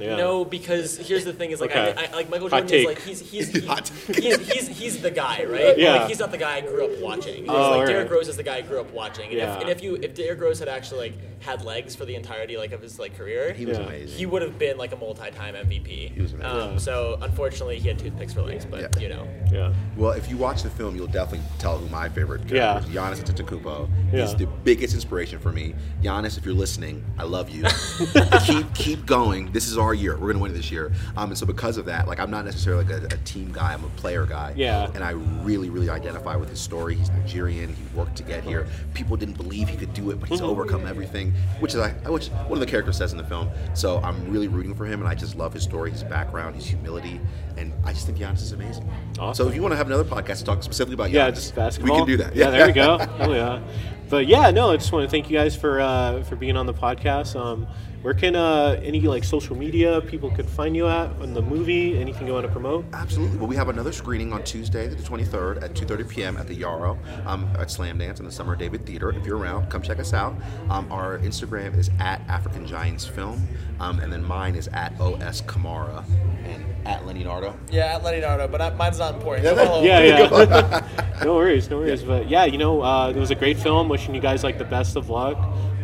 Yeah. 0.00 0.16
No, 0.16 0.44
because 0.44 0.98
here's 0.98 1.24
the 1.24 1.32
thing: 1.32 1.50
is 1.52 1.60
like 1.60 1.70
Okay. 1.70 1.94
I, 1.96 2.06
I, 2.06 2.12
like 2.14 2.28
Michael 2.28 2.48
Hot 2.50 2.60
Jordan 2.66 2.76
is 2.80 2.86
like 2.86 3.00
he's 3.02 3.20
he's 3.30 3.48
he- 3.50 3.60
Hot 3.66 3.88
he's, 3.88 4.38
he's 4.52 4.68
he's 4.68 5.02
the 5.02 5.10
guy, 5.10 5.44
right? 5.44 5.78
Yeah. 5.78 5.94
Like, 5.94 6.08
he's 6.08 6.18
not 6.18 6.30
the 6.30 6.38
guy 6.38 6.56
I 6.56 6.60
grew 6.60 6.84
up 6.84 7.00
watching. 7.00 7.48
Oh, 7.48 7.52
like 7.54 7.62
alright. 7.62 7.86
Derrick 7.88 8.10
Rose 8.10 8.28
is 8.28 8.36
the 8.36 8.42
guy 8.42 8.56
I 8.56 8.62
grew 8.62 8.80
up 8.80 8.90
watching. 8.92 9.24
And, 9.30 9.34
Yeah. 9.38 9.54
if, 9.56 9.60
and 9.62 9.70
if 9.70 9.82
you 9.82 9.94
if 9.96 10.14
Derrick 10.14 10.40
Rose 10.40 10.58
had 10.58 10.68
actually 10.68 11.10
like 11.10 11.42
had 11.42 11.62
legs 11.64 11.94
for 11.94 12.04
the 12.04 12.14
entirety 12.14 12.56
like 12.56 12.72
of 12.72 12.82
his 12.82 12.98
like 12.98 13.16
career, 13.16 13.52
He 13.52 13.64
was 13.66 13.78
Yeah. 13.78 13.84
amazing. 13.84 14.18
he 14.18 14.26
would 14.26 14.42
have 14.42 14.58
been 14.58 14.76
like 14.76 14.92
a 14.92 14.96
multi-time 14.96 15.54
MVP. 15.54 16.12
He 16.14 16.20
was 16.22 16.32
amazing. 16.32 16.50
Um, 16.72 16.78
So 16.78 17.18
unfortunately, 17.22 17.78
he 17.78 17.88
had 17.88 17.98
toothpicks 17.98 18.32
for 18.34 18.42
legs, 18.42 18.64
but 18.66 18.80
Yeah. 18.80 19.00
you 19.00 19.08
know. 19.08 19.28
Yeah. 19.52 19.72
Well, 19.96 20.12
if 20.12 20.28
you 20.28 20.36
watch 20.36 20.62
the 20.62 20.70
film, 20.70 20.96
you'll 20.96 21.06
definitely 21.06 21.46
tell 21.58 21.78
who 21.78 21.88
my 21.88 22.08
favorite 22.08 22.50
Yeah. 22.50 22.78
is. 22.80 22.86
Giannis 22.86 23.22
Antetokounmpo. 23.22 23.88
Yeah. 24.12 24.22
He's 24.22 24.34
the 24.34 24.46
biggest 24.46 24.94
inspiration 24.94 25.38
for 25.38 25.52
me. 25.52 25.74
Giannis, 26.02 26.36
if 26.36 26.44
you're 26.44 26.54
listening, 26.54 27.04
I 27.18 27.22
love 27.24 27.48
you. 27.50 27.64
keep 28.44 28.74
keep 28.74 29.06
going. 29.06 29.52
This 29.52 29.68
is 29.68 29.75
our 29.78 29.94
year. 29.94 30.16
We're 30.16 30.28
gonna 30.32 30.38
win 30.42 30.50
it 30.52 30.54
this 30.54 30.70
year. 30.70 30.92
Um, 31.16 31.30
and 31.30 31.38
so 31.38 31.46
because 31.46 31.76
of 31.76 31.84
that, 31.86 32.06
like 32.08 32.18
I'm 32.20 32.30
not 32.30 32.44
necessarily 32.44 32.84
like 32.84 33.02
a, 33.02 33.06
a 33.06 33.18
team 33.18 33.50
guy. 33.52 33.72
I'm 33.72 33.84
a 33.84 33.88
player 33.90 34.26
guy. 34.26 34.52
Yeah. 34.56 34.90
And 34.94 35.02
I 35.04 35.10
really, 35.10 35.70
really 35.70 35.90
identify 35.90 36.36
with 36.36 36.48
his 36.50 36.60
story. 36.60 36.94
He's 36.94 37.10
Nigerian. 37.10 37.68
He 37.74 37.82
worked 37.96 38.16
to 38.16 38.22
get 38.22 38.44
here. 38.44 38.66
People 38.94 39.16
didn't 39.16 39.36
believe 39.36 39.68
he 39.68 39.76
could 39.76 39.92
do 39.94 40.10
it, 40.10 40.20
but 40.20 40.28
he's 40.28 40.40
overcome 40.40 40.86
everything, 40.86 41.32
which 41.60 41.74
is 41.74 41.80
I, 41.80 41.90
which 42.10 42.28
one 42.28 42.52
of 42.52 42.60
the 42.60 42.66
characters 42.66 42.96
says 42.96 43.12
in 43.12 43.18
the 43.18 43.24
film. 43.24 43.50
So 43.74 43.98
I'm 44.02 44.30
really 44.30 44.48
rooting 44.48 44.74
for 44.74 44.84
him, 44.86 45.00
and 45.00 45.08
I 45.08 45.14
just 45.14 45.36
love 45.36 45.52
his 45.52 45.62
story, 45.62 45.90
his 45.90 46.02
background, 46.04 46.54
his 46.56 46.66
humility, 46.66 47.20
and 47.56 47.72
I 47.84 47.92
just 47.92 48.06
think 48.06 48.18
Giannis 48.18 48.42
is 48.42 48.52
amazing. 48.52 48.88
Awesome. 49.18 49.44
So 49.44 49.48
if 49.48 49.54
you 49.54 49.62
want 49.62 49.72
to 49.72 49.76
have 49.76 49.86
another 49.86 50.04
podcast 50.04 50.38
to 50.38 50.44
talk 50.44 50.62
specifically 50.62 50.94
about 50.94 51.10
Yeah, 51.10 51.30
Giannis, 51.30 51.34
just 51.34 51.54
basketball. 51.54 51.94
we 51.94 52.00
can 52.00 52.06
do 52.06 52.16
that. 52.24 52.36
Yeah, 52.36 52.50
there 52.50 52.66
we 52.66 52.72
go. 52.72 52.98
Oh 53.18 53.32
yeah. 53.32 53.62
But 54.08 54.26
yeah, 54.28 54.50
no, 54.52 54.70
I 54.70 54.76
just 54.76 54.92
want 54.92 55.04
to 55.04 55.10
thank 55.10 55.28
you 55.30 55.36
guys 55.36 55.56
for 55.56 55.80
uh, 55.80 56.22
for 56.24 56.36
being 56.36 56.56
on 56.56 56.66
the 56.66 56.74
podcast. 56.74 57.34
Um, 57.34 57.66
where 58.06 58.14
can 58.14 58.36
uh, 58.36 58.80
any 58.84 59.00
like 59.00 59.24
social 59.24 59.56
media 59.56 60.00
people 60.00 60.30
could 60.30 60.48
find 60.48 60.76
you 60.76 60.86
at 60.86 61.10
on 61.20 61.34
the 61.34 61.42
movie? 61.42 61.98
Anything 61.98 62.28
you 62.28 62.34
want 62.34 62.46
to 62.46 62.52
promote? 62.52 62.84
Absolutely. 62.92 63.36
Well, 63.36 63.48
we 63.48 63.56
have 63.56 63.68
another 63.68 63.90
screening 63.90 64.32
on 64.32 64.44
Tuesday, 64.44 64.86
the 64.86 64.94
23rd, 64.94 65.60
at 65.60 65.74
2:30 65.74 66.08
p.m. 66.08 66.36
at 66.36 66.46
the 66.46 66.54
Yarrow 66.54 66.96
um, 67.26 67.48
at 67.58 67.66
Slamdance 67.66 68.20
in 68.20 68.24
the 68.24 68.30
Summer 68.30 68.54
David 68.54 68.86
Theater. 68.86 69.10
If 69.10 69.26
you're 69.26 69.38
around, 69.38 69.70
come 69.70 69.82
check 69.82 69.98
us 69.98 70.14
out. 70.14 70.36
Um, 70.70 70.86
our 70.92 71.18
Instagram 71.18 71.76
is 71.76 71.90
at 71.98 72.20
African 72.28 72.64
Giants 72.64 73.04
Film, 73.04 73.44
um, 73.80 73.98
and 73.98 74.12
then 74.12 74.22
mine 74.22 74.54
is 74.54 74.68
at 74.68 74.92
OS 75.00 75.42
Kamara 75.42 76.04
and 76.44 76.64
at 76.86 77.04
Lenny 77.06 77.24
Nardo. 77.24 77.58
Yeah, 77.72 77.96
at 77.96 78.04
Leonardo, 78.04 78.46
but 78.46 78.62
I, 78.62 78.70
mine's 78.70 79.00
not 79.00 79.16
important. 79.16 79.46
Yeah, 79.46 79.56
So 79.56 79.82
Yeah, 79.82 80.02
yeah. 80.04 81.04
no 81.24 81.34
worries, 81.34 81.68
no 81.68 81.78
worries. 81.78 82.04
But 82.04 82.28
yeah, 82.28 82.44
you 82.44 82.58
know, 82.58 82.82
uh, 82.82 83.10
it 83.10 83.16
was 83.16 83.32
a 83.32 83.34
great 83.34 83.58
film. 83.58 83.88
Wishing 83.88 84.14
you 84.14 84.20
guys 84.20 84.44
like 84.44 84.58
the 84.58 84.64
best 84.64 84.94
of 84.94 85.10
luck, 85.10 85.36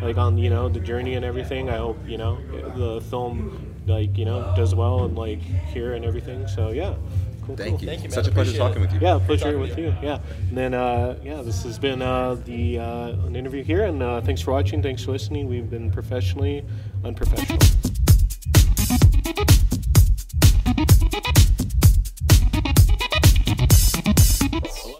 like 0.03 0.17
on 0.17 0.39
you 0.39 0.51
know 0.51 0.69
the 0.69 0.81
journey 0.81 1.15
and 1.15 1.25
everything. 1.25 1.71
I 1.71 1.77
hope 1.77 1.99
you 2.07 2.19
know 2.19 2.39
the 2.77 3.01
film 3.03 3.75
like 3.87 4.17
you 4.17 4.25
know 4.25 4.53
does 4.57 4.75
well 4.75 5.05
and 5.05 5.17
like 5.17 5.41
here 5.41 5.95
and 5.95 6.05
everything. 6.05 6.47
So 6.49 6.71
yeah, 6.71 6.95
cool. 7.47 7.57
Thank 7.57 7.71
cool. 7.77 7.81
you. 7.81 7.87
Thank 7.87 8.03
you, 8.03 8.09
man. 8.09 8.11
Such 8.11 8.29
a 8.29 8.31
pleasure 8.31 8.51
Appreciate 8.51 8.59
talking 8.59 8.83
it. 8.83 8.87
with 8.87 8.95
you. 8.95 9.01
Yeah, 9.01 9.21
pleasure 9.25 9.45
talking 9.45 9.61
with 9.61 9.79
you. 9.79 9.87
you. 9.87 9.97
Yeah, 10.03 10.19
and 10.49 10.57
then 10.57 10.75
uh, 10.75 11.19
yeah, 11.23 11.43
this 11.43 11.63
has 11.63 11.79
been 11.79 12.03
uh, 12.03 12.35
the 12.45 12.79
uh, 12.79 13.09
an 13.27 13.37
interview 13.37 13.63
here, 13.63 13.85
and 13.85 14.03
uh, 14.03 14.21
thanks 14.21 14.41
for 14.41 14.53
watching. 14.53 14.83
Thanks 14.83 15.05
for 15.05 15.13
listening. 15.13 15.49
We've 15.49 15.71
been 15.71 15.91
professionally 15.91 16.65
unprofessional. 17.05 17.59